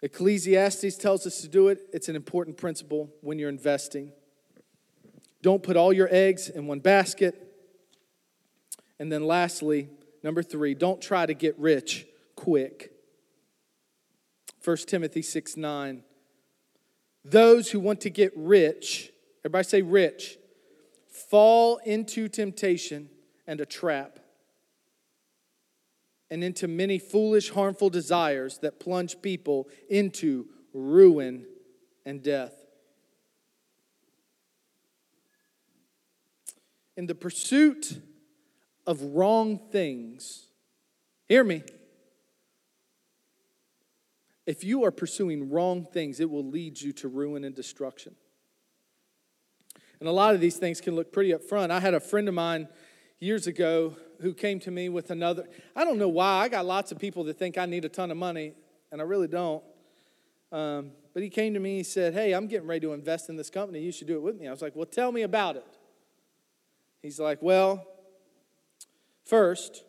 Ecclesiastes 0.01 0.95
tells 0.97 1.25
us 1.25 1.41
to 1.41 1.47
do 1.47 1.67
it. 1.67 1.81
It's 1.91 2.09
an 2.09 2.15
important 2.15 2.57
principle 2.57 3.09
when 3.21 3.39
you're 3.39 3.49
investing. 3.49 4.11
Don't 5.41 5.63
put 5.63 5.77
all 5.77 5.91
your 5.93 6.07
eggs 6.11 6.49
in 6.49 6.67
one 6.67 6.79
basket. 6.79 7.45
And 8.99 9.11
then, 9.11 9.25
lastly, 9.25 9.89
number 10.23 10.43
three, 10.43 10.73
don't 10.73 11.01
try 11.01 11.25
to 11.25 11.33
get 11.33 11.57
rich 11.57 12.05
quick. 12.35 12.91
1 14.63 14.77
Timothy 14.87 15.21
6 15.21 15.57
9. 15.57 16.03
Those 17.25 17.71
who 17.71 17.79
want 17.79 18.01
to 18.01 18.09
get 18.09 18.31
rich, 18.35 19.11
everybody 19.45 19.63
say 19.63 19.81
rich, 19.81 20.37
fall 21.29 21.77
into 21.85 22.27
temptation 22.27 23.09
and 23.47 23.61
a 23.61 23.65
trap 23.65 24.19
and 26.31 26.43
into 26.43 26.67
many 26.67 26.99
foolish, 26.99 27.49
harmful 27.49 27.89
desires 27.89 28.59
that 28.59 28.79
plunge 28.79 29.21
people 29.21 29.67
into 29.89 30.47
ruin 30.73 31.45
and 32.05 32.21
death. 32.21 32.53
In 36.95 37.07
the 37.07 37.15
pursuit 37.15 38.01
of 38.85 39.01
wrong 39.01 39.57
things, 39.71 40.47
hear 41.27 41.43
me. 41.43 41.63
If 44.45 44.63
you 44.63 44.83
are 44.83 44.91
pursuing 44.91 45.49
wrong 45.49 45.85
things, 45.85 46.19
it 46.19 46.29
will 46.29 46.45
lead 46.45 46.81
you 46.81 46.91
to 46.93 47.07
ruin 47.07 47.43
and 47.43 47.55
destruction. 47.55 48.15
And 49.99 50.07
a 50.07 50.11
lot 50.11 50.33
of 50.33 50.41
these 50.41 50.57
things 50.57 50.79
can 50.79 50.95
look 50.95 51.11
pretty 51.11 51.33
up 51.33 51.43
front. 51.43 51.71
I 51.71 51.79
had 51.79 51.93
a 51.93 51.99
friend 51.99 52.27
of 52.27 52.33
mine 52.33 52.67
years 53.19 53.47
ago 53.47 53.95
who 54.21 54.33
came 54.33 54.59
to 54.61 54.71
me 54.71 54.89
with 54.89 55.11
another. 55.11 55.47
I 55.75 55.83
don't 55.83 55.97
know 55.97 56.07
why. 56.07 56.39
I 56.39 56.49
got 56.49 56.65
lots 56.65 56.91
of 56.91 56.99
people 56.99 57.23
that 57.25 57.37
think 57.37 57.57
I 57.57 57.65
need 57.65 57.85
a 57.85 57.89
ton 57.89 58.11
of 58.11 58.17
money, 58.17 58.53
and 58.91 59.01
I 59.01 59.03
really 59.03 59.27
don't. 59.27 59.63
Um, 60.51 60.91
but 61.13 61.21
he 61.21 61.29
came 61.29 61.53
to 61.53 61.59
me. 61.59 61.77
He 61.77 61.83
said, 61.83 62.13
"Hey, 62.13 62.33
I'm 62.33 62.47
getting 62.47 62.67
ready 62.67 62.81
to 62.81 62.93
invest 62.93 63.29
in 63.29 63.35
this 63.35 63.49
company. 63.49 63.81
You 63.81 63.91
should 63.91 64.07
do 64.07 64.15
it 64.15 64.21
with 64.21 64.39
me." 64.39 64.47
I 64.47 64.51
was 64.51 64.61
like, 64.61 64.75
"Well, 64.75 64.85
tell 64.85 65.11
me 65.11 65.21
about 65.23 65.57
it." 65.57 65.65
He's 67.01 67.19
like, 67.19 67.41
"Well, 67.41 67.85
first, 69.25 69.83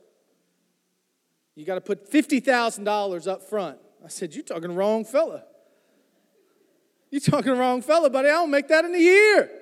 you 1.54 1.64
got 1.64 1.76
to 1.76 1.80
put 1.80 2.08
fifty 2.08 2.40
thousand 2.40 2.84
dollars 2.84 3.26
up 3.26 3.48
front." 3.48 3.78
I 4.04 4.08
said, 4.08 4.34
"You're 4.34 4.44
talking 4.44 4.74
wrong 4.74 5.04
fella? 5.04 5.44
You 7.10 7.20
talking 7.20 7.56
wrong 7.56 7.82
fella, 7.82 8.10
buddy? 8.10 8.28
I 8.28 8.32
don't 8.32 8.50
make 8.50 8.68
that 8.68 8.84
in 8.84 8.94
a 8.94 8.98
year." 8.98 9.59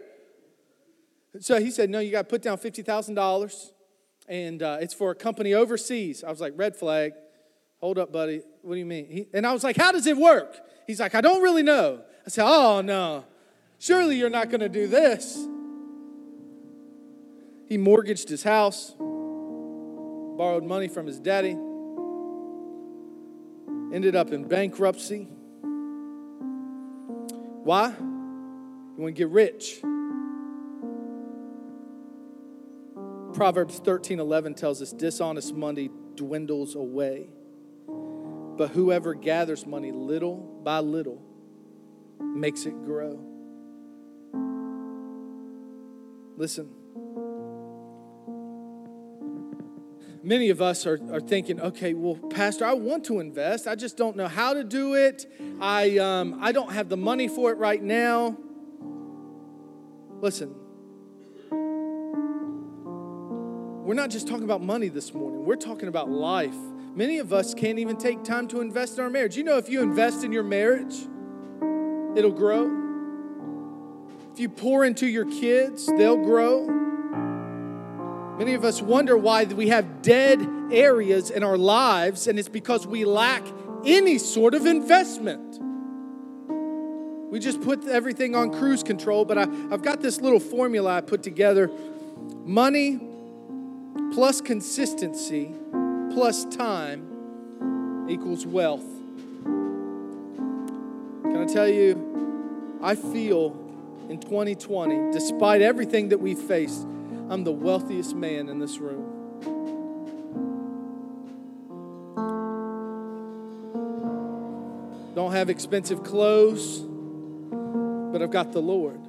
So 1.40 1.60
he 1.60 1.70
said, 1.70 1.90
No, 1.90 2.00
you 2.00 2.10
got 2.10 2.22
to 2.22 2.28
put 2.28 2.42
down 2.42 2.58
$50,000 2.58 3.70
and 4.28 4.62
uh, 4.62 4.78
it's 4.80 4.94
for 4.94 5.10
a 5.10 5.14
company 5.14 5.54
overseas. 5.54 6.22
I 6.24 6.30
was 6.30 6.40
like, 6.40 6.52
Red 6.56 6.76
flag. 6.76 7.12
Hold 7.80 7.98
up, 7.98 8.12
buddy. 8.12 8.42
What 8.62 8.74
do 8.74 8.78
you 8.80 8.86
mean? 8.86 9.06
He, 9.08 9.26
and 9.32 9.46
I 9.46 9.52
was 9.52 9.64
like, 9.64 9.76
How 9.76 9.92
does 9.92 10.06
it 10.06 10.16
work? 10.16 10.58
He's 10.86 11.00
like, 11.00 11.14
I 11.14 11.20
don't 11.20 11.42
really 11.42 11.62
know. 11.62 12.02
I 12.26 12.30
said, 12.30 12.44
Oh, 12.46 12.80
no. 12.80 13.24
Surely 13.78 14.16
you're 14.16 14.30
not 14.30 14.50
going 14.50 14.60
to 14.60 14.68
do 14.68 14.88
this. 14.88 15.46
He 17.68 17.76
mortgaged 17.76 18.28
his 18.28 18.42
house, 18.42 18.94
borrowed 18.98 20.64
money 20.64 20.88
from 20.88 21.06
his 21.06 21.20
daddy, 21.20 21.56
ended 23.92 24.16
up 24.16 24.32
in 24.32 24.48
bankruptcy. 24.48 25.28
Why? 27.62 27.88
You 27.88 28.94
want 28.96 29.14
to 29.14 29.18
get 29.18 29.28
rich. 29.28 29.80
Proverbs 33.38 33.78
13 33.78 34.18
11 34.18 34.54
tells 34.54 34.82
us 34.82 34.90
dishonest 34.90 35.54
money 35.54 35.90
dwindles 36.16 36.74
away, 36.74 37.28
but 37.86 38.70
whoever 38.70 39.14
gathers 39.14 39.64
money 39.64 39.92
little 39.92 40.38
by 40.64 40.80
little 40.80 41.22
makes 42.18 42.66
it 42.66 42.72
grow. 42.84 43.20
Listen, 46.36 46.68
many 50.24 50.50
of 50.50 50.60
us 50.60 50.84
are, 50.84 50.98
are 51.12 51.20
thinking, 51.20 51.60
okay, 51.60 51.94
well, 51.94 52.16
Pastor, 52.16 52.64
I 52.64 52.72
want 52.72 53.04
to 53.04 53.20
invest. 53.20 53.68
I 53.68 53.76
just 53.76 53.96
don't 53.96 54.16
know 54.16 54.26
how 54.26 54.52
to 54.52 54.64
do 54.64 54.94
it. 54.94 55.26
I, 55.60 55.98
um, 55.98 56.40
I 56.40 56.50
don't 56.50 56.72
have 56.72 56.88
the 56.88 56.96
money 56.96 57.28
for 57.28 57.52
it 57.52 57.58
right 57.58 57.80
now. 57.80 58.36
Listen, 60.20 60.56
We're 63.88 63.94
not 63.94 64.10
just 64.10 64.28
talking 64.28 64.44
about 64.44 64.60
money 64.60 64.88
this 64.88 65.14
morning, 65.14 65.46
we're 65.46 65.56
talking 65.56 65.88
about 65.88 66.10
life. 66.10 66.54
Many 66.94 67.20
of 67.20 67.32
us 67.32 67.54
can't 67.54 67.78
even 67.78 67.96
take 67.96 68.22
time 68.22 68.46
to 68.48 68.60
invest 68.60 68.98
in 68.98 69.04
our 69.04 69.08
marriage. 69.08 69.34
You 69.34 69.44
know, 69.44 69.56
if 69.56 69.70
you 69.70 69.80
invest 69.80 70.24
in 70.24 70.30
your 70.30 70.42
marriage, 70.42 70.94
it'll 72.14 72.30
grow. 72.30 72.66
If 74.34 74.40
you 74.40 74.50
pour 74.50 74.84
into 74.84 75.06
your 75.06 75.24
kids, 75.24 75.86
they'll 75.86 76.22
grow. 76.22 76.66
Many 78.36 78.52
of 78.52 78.62
us 78.62 78.82
wonder 78.82 79.16
why 79.16 79.44
we 79.44 79.68
have 79.68 80.02
dead 80.02 80.46
areas 80.70 81.30
in 81.30 81.42
our 81.42 81.56
lives, 81.56 82.26
and 82.26 82.38
it's 82.38 82.50
because 82.50 82.86
we 82.86 83.06
lack 83.06 83.42
any 83.86 84.18
sort 84.18 84.52
of 84.52 84.66
investment. 84.66 85.60
We 87.32 87.38
just 87.38 87.62
put 87.62 87.88
everything 87.88 88.36
on 88.36 88.52
cruise 88.52 88.82
control, 88.82 89.24
but 89.24 89.38
I, 89.38 89.46
have 89.70 89.80
got 89.80 90.02
this 90.02 90.20
little 90.20 90.40
formula 90.40 90.96
I 90.96 91.00
put 91.00 91.22
together 91.22 91.70
money 92.44 93.07
plus 94.12 94.40
consistency 94.40 95.54
plus 96.12 96.44
time 96.46 98.06
equals 98.08 98.46
wealth. 98.46 98.84
Can 101.22 101.36
I 101.36 101.44
tell 101.46 101.68
you, 101.68 102.78
I 102.82 102.94
feel 102.94 103.56
in 104.08 104.18
2020, 104.18 105.12
despite 105.12 105.62
everything 105.62 106.08
that 106.08 106.18
we 106.18 106.34
faced, 106.34 106.86
I'm 107.28 107.44
the 107.44 107.52
wealthiest 107.52 108.14
man 108.16 108.48
in 108.48 108.58
this 108.58 108.78
room. 108.78 109.04
Don't 115.14 115.32
have 115.32 115.50
expensive 115.50 116.04
clothes, 116.04 116.78
but 118.12 118.22
I've 118.22 118.30
got 118.30 118.52
the 118.52 118.62
Lord. 118.62 119.00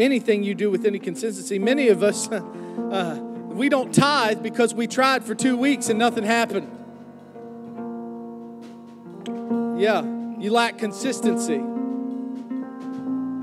Anything 0.00 0.42
you 0.42 0.54
do 0.54 0.70
with 0.70 0.86
any 0.86 0.98
consistency, 0.98 1.58
many 1.58 1.88
of 1.88 2.02
us, 2.02 2.26
uh, 2.32 3.20
we 3.48 3.68
don't 3.68 3.94
tithe 3.94 4.42
because 4.42 4.72
we 4.72 4.86
tried 4.86 5.22
for 5.24 5.34
two 5.34 5.58
weeks 5.58 5.90
and 5.90 5.98
nothing 5.98 6.24
happened. 6.24 6.70
Yeah, 9.78 10.02
you 10.38 10.50
lack 10.52 10.78
consistency. 10.78 11.58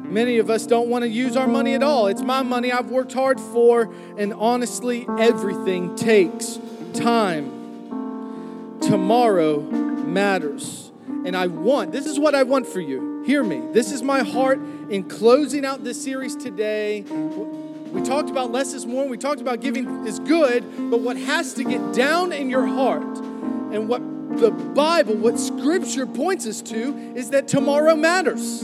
Many 0.09 0.39
of 0.39 0.49
us 0.49 0.65
don't 0.65 0.89
want 0.89 1.03
to 1.03 1.09
use 1.09 1.35
our 1.35 1.47
money 1.47 1.75
at 1.75 1.83
all. 1.83 2.07
It's 2.07 2.23
my 2.23 2.41
money 2.41 2.71
I've 2.71 2.89
worked 2.89 3.13
hard 3.13 3.39
for, 3.39 3.93
and 4.17 4.33
honestly, 4.33 5.05
everything 5.19 5.95
takes 5.95 6.57
time. 6.93 8.79
Tomorrow 8.81 9.61
matters. 9.61 10.91
And 11.07 11.35
I 11.37 11.47
want, 11.47 11.91
this 11.91 12.07
is 12.07 12.17
what 12.17 12.33
I 12.33 12.41
want 12.43 12.65
for 12.65 12.79
you. 12.79 13.16
Hear 13.27 13.43
me. 13.43 13.61
This 13.73 13.91
is 13.91 14.01
my 14.01 14.23
heart 14.23 14.57
in 14.89 15.09
closing 15.09 15.65
out 15.65 15.83
this 15.83 16.01
series 16.01 16.33
today. 16.33 17.01
We 17.01 18.01
talked 18.01 18.29
about 18.29 18.53
less 18.53 18.73
is 18.73 18.85
more, 18.85 19.05
we 19.05 19.17
talked 19.17 19.41
about 19.41 19.59
giving 19.59 20.07
is 20.07 20.17
good, 20.19 20.63
but 20.89 21.01
what 21.01 21.17
has 21.17 21.53
to 21.55 21.65
get 21.65 21.93
down 21.93 22.31
in 22.31 22.49
your 22.49 22.65
heart 22.65 23.03
and 23.03 23.89
what 23.89 23.99
the 24.37 24.49
Bible, 24.49 25.13
what 25.15 25.37
Scripture 25.37 26.05
points 26.05 26.47
us 26.47 26.61
to, 26.61 26.97
is 27.17 27.31
that 27.31 27.49
tomorrow 27.49 27.97
matters. 27.97 28.61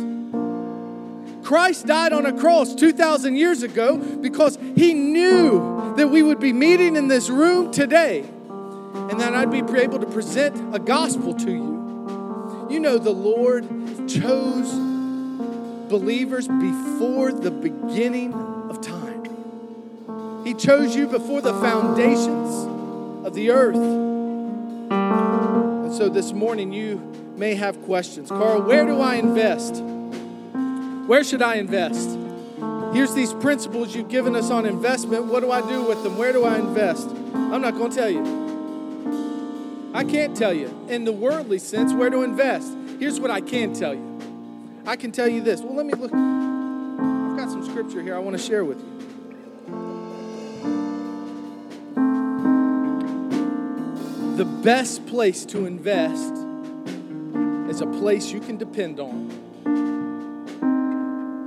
Christ 1.45 1.85
died 1.85 2.13
on 2.13 2.25
a 2.25 2.31
cross 2.31 2.73
2,000 2.73 3.35
years 3.35 3.63
ago 3.63 3.97
because 3.97 4.57
he 4.77 4.93
knew 4.93 5.93
that 5.97 6.07
we 6.07 6.23
would 6.23 6.39
be 6.39 6.53
meeting 6.53 6.95
in 6.95 7.09
this 7.09 7.29
room 7.29 7.69
today 7.73 8.21
and 8.21 9.19
that 9.19 9.35
I'd 9.35 9.51
be 9.51 9.57
able 9.57 9.99
to 9.99 10.05
present 10.05 10.73
a 10.73 10.79
gospel 10.79 11.33
to 11.33 11.51
you. 11.51 11.72
You 12.73 12.79
know, 12.79 12.97
the 12.97 13.11
Lord 13.11 13.65
chose 14.09 14.73
believers 15.91 16.47
before 16.47 17.31
the 17.31 17.51
beginning 17.51 18.33
of 18.33 18.81
time, 18.81 20.43
He 20.43 20.55
chose 20.55 20.95
you 20.95 21.05
before 21.05 21.39
the 21.41 21.53
foundations 21.53 23.27
of 23.27 23.35
the 23.35 23.51
earth. 23.51 23.75
And 24.89 25.93
so 25.93 26.09
this 26.09 26.33
morning, 26.33 26.73
you 26.73 26.95
may 27.37 27.53
have 27.53 27.79
questions. 27.83 28.29
Carl, 28.29 28.63
where 28.63 28.87
do 28.87 28.99
I 28.99 29.17
invest? 29.17 29.83
Where 31.05 31.23
should 31.23 31.43
I 31.43 31.57
invest? 31.57 32.17
Here's 32.91 33.13
these 33.13 33.33
principles 33.35 33.95
you've 33.95 34.09
given 34.09 34.35
us 34.35 34.49
on 34.49 34.65
investment. 34.65 35.25
What 35.25 35.41
do 35.41 35.51
I 35.51 35.61
do 35.69 35.83
with 35.83 36.01
them? 36.01 36.17
Where 36.17 36.33
do 36.33 36.43
I 36.43 36.57
invest? 36.57 37.07
I'm 37.07 37.61
not 37.61 37.75
going 37.75 37.91
to 37.91 37.95
tell 37.95 38.09
you. 38.09 38.42
I 39.93 40.03
can't 40.03 40.35
tell 40.35 40.53
you. 40.53 40.85
In 40.89 41.05
the 41.05 41.11
worldly 41.11 41.59
sense, 41.59 41.93
where 41.93 42.09
to 42.09 42.23
invest. 42.23 42.75
Here's 42.99 43.19
what 43.19 43.31
I 43.31 43.41
can 43.41 43.73
tell 43.73 43.93
you. 43.93 44.19
I 44.85 44.95
can 44.95 45.11
tell 45.11 45.27
you 45.27 45.41
this. 45.41 45.61
Well, 45.61 45.75
let 45.75 45.85
me 45.85 45.93
look. 45.93 46.13
I've 46.13 47.37
got 47.37 47.49
some 47.49 47.63
scripture 47.65 48.01
here 48.01 48.15
I 48.15 48.19
want 48.19 48.37
to 48.37 48.43
share 48.43 48.65
with 48.65 48.79
you. 48.79 48.89
The 54.37 54.45
best 54.45 55.05
place 55.05 55.45
to 55.45 55.65
invest 55.65 56.33
is 57.69 57.81
a 57.81 57.87
place 57.87 58.31
you 58.31 58.39
can 58.39 58.57
depend 58.57 58.99
on 58.99 59.43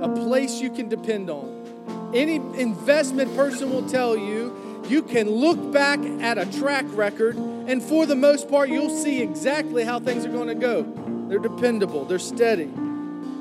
a 0.01 0.09
place 0.09 0.61
you 0.61 0.69
can 0.69 0.89
depend 0.89 1.29
on. 1.29 2.11
Any 2.13 2.35
investment 2.35 3.35
person 3.35 3.71
will 3.71 3.87
tell 3.87 4.17
you 4.17 4.83
you 4.87 5.01
can 5.01 5.29
look 5.29 5.71
back 5.71 5.99
at 6.21 6.37
a 6.37 6.45
track 6.59 6.85
record, 6.89 7.35
and 7.67 7.83
for 7.83 8.05
the 8.05 8.15
most 8.15 8.49
part, 8.49 8.69
you'll 8.69 8.89
see 8.89 9.21
exactly 9.21 9.83
how 9.83 9.99
things 9.99 10.25
are 10.25 10.31
going 10.31 10.47
to 10.47 10.55
go. 10.55 10.83
They're 11.27 11.37
dependable, 11.37 12.05
they're 12.05 12.17
steady. 12.17 12.71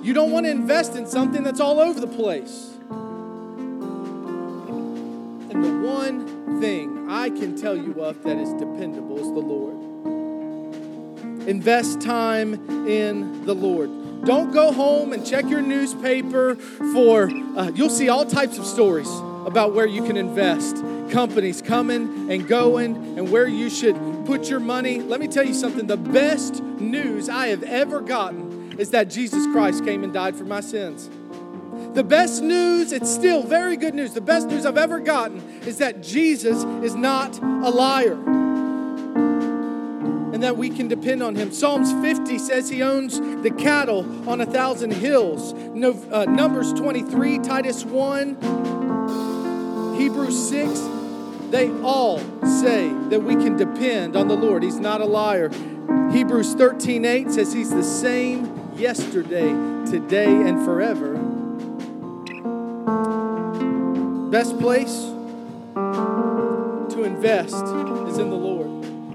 You 0.02 0.12
don't 0.12 0.32
want 0.32 0.46
to 0.46 0.50
invest 0.50 0.96
in 0.96 1.06
something 1.06 1.44
that's 1.44 1.60
all 1.60 1.78
over 1.80 2.00
the 2.00 2.08
place. 2.08 2.70
And 5.50 5.64
the 5.64 5.88
one 5.88 6.60
thing 6.60 7.08
I 7.08 7.30
can 7.30 7.56
tell 7.56 7.76
you 7.76 8.02
of 8.02 8.22
that 8.24 8.36
is 8.36 8.52
dependable 8.54 9.18
is 9.18 9.28
the 9.28 9.38
Lord. 9.38 9.76
Invest 11.48 12.00
time 12.00 12.54
in 12.88 13.44
the 13.46 13.54
Lord. 13.54 14.24
Don't 14.24 14.52
go 14.52 14.72
home 14.72 15.12
and 15.12 15.24
check 15.24 15.48
your 15.48 15.62
newspaper 15.62 16.56
for, 16.56 17.30
uh, 17.56 17.70
you'll 17.72 17.88
see 17.90 18.08
all 18.08 18.24
types 18.26 18.58
of 18.58 18.66
stories 18.66 19.08
about 19.46 19.72
where 19.72 19.86
you 19.86 20.02
can 20.02 20.16
invest. 20.16 20.76
Companies 21.10 21.62
coming 21.62 22.32
and 22.32 22.48
going 22.48 22.96
and 23.16 23.30
where 23.30 23.46
you 23.46 23.70
should 23.70 23.96
put 24.26 24.50
your 24.50 24.60
money. 24.60 25.00
Let 25.00 25.20
me 25.20 25.28
tell 25.28 25.44
you 25.46 25.54
something 25.54 25.86
the 25.86 25.96
best 25.96 26.62
news 26.62 27.28
I 27.28 27.48
have 27.48 27.62
ever 27.62 28.00
gotten 28.00 28.76
is 28.78 28.90
that 28.90 29.08
Jesus 29.08 29.46
Christ 29.52 29.84
came 29.84 30.04
and 30.04 30.12
died 30.12 30.36
for 30.36 30.44
my 30.44 30.60
sins. 30.60 31.08
The 31.94 32.04
best 32.04 32.42
news, 32.42 32.92
it's 32.92 33.10
still 33.10 33.42
very 33.42 33.76
good 33.76 33.94
news. 33.94 34.12
The 34.12 34.20
best 34.20 34.48
news 34.48 34.66
I've 34.66 34.76
ever 34.76 34.98
gotten 35.00 35.40
is 35.62 35.78
that 35.78 36.02
Jesus 36.02 36.64
is 36.84 36.94
not 36.94 37.38
a 37.38 37.70
liar 37.70 38.14
and 40.36 40.42
that 40.42 40.58
we 40.58 40.68
can 40.68 40.88
depend 40.88 41.22
on 41.22 41.34
him. 41.34 41.50
Psalms 41.50 41.92
50 42.04 42.38
says 42.38 42.68
he 42.68 42.82
owns 42.82 43.18
the 43.42 43.50
cattle 43.50 44.28
on 44.28 44.42
a 44.42 44.46
thousand 44.46 44.92
hills. 44.92 45.54
No, 45.54 45.92
uh, 46.12 46.26
Numbers 46.26 46.74
23, 46.74 47.38
Titus 47.38 47.86
1, 47.86 48.34
Hebrews 49.96 50.48
6, 50.50 50.95
they 51.50 51.70
all 51.82 52.18
say 52.60 52.88
that 53.08 53.22
we 53.22 53.34
can 53.34 53.56
depend 53.56 54.16
on 54.16 54.28
the 54.28 54.36
Lord. 54.36 54.62
He's 54.62 54.78
not 54.78 55.00
a 55.00 55.04
liar. 55.04 55.50
Hebrews 56.10 56.54
13, 56.54 57.04
8 57.04 57.30
says 57.30 57.52
he's 57.52 57.70
the 57.70 57.82
same 57.82 58.70
yesterday, 58.76 59.50
today, 59.90 60.26
and 60.26 60.64
forever. 60.64 61.14
Best 64.30 64.58
place 64.58 64.92
to 65.74 67.04
invest 67.04 67.54
is 68.08 68.18
in 68.18 68.30
the 68.30 68.36
Lord. 68.36 68.66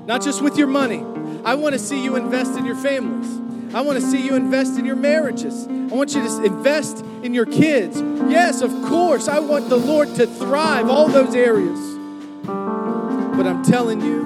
Not 0.08 0.22
just 0.22 0.42
with 0.42 0.58
your 0.58 0.68
money. 0.68 1.06
I 1.44 1.56
want 1.56 1.74
to 1.74 1.80
see 1.80 2.04
you 2.04 2.16
invest 2.16 2.58
in 2.58 2.66
your 2.66 2.76
families. 2.76 3.42
I 3.74 3.82
want 3.82 4.00
to 4.00 4.06
see 4.06 4.26
you 4.26 4.36
invest 4.36 4.78
in 4.78 4.86
your 4.86 4.96
marriages. 4.96 5.68
I 5.68 5.96
want 5.96 6.14
you 6.14 6.22
to 6.22 6.44
invest 6.44 7.06
in 7.24 7.34
your 7.34 7.46
kids. 7.46 8.02
Yes, 8.30 8.62
of 8.62 8.72
course, 8.84 9.28
I 9.28 9.40
want 9.40 9.70
the 9.70 9.78
Lord 9.78 10.14
to 10.16 10.28
thrive 10.28 10.90
all 10.90 11.08
those 11.08 11.36
areas. 11.36 11.91
But 13.42 13.50
I'm 13.50 13.64
telling 13.64 14.02
you, 14.02 14.22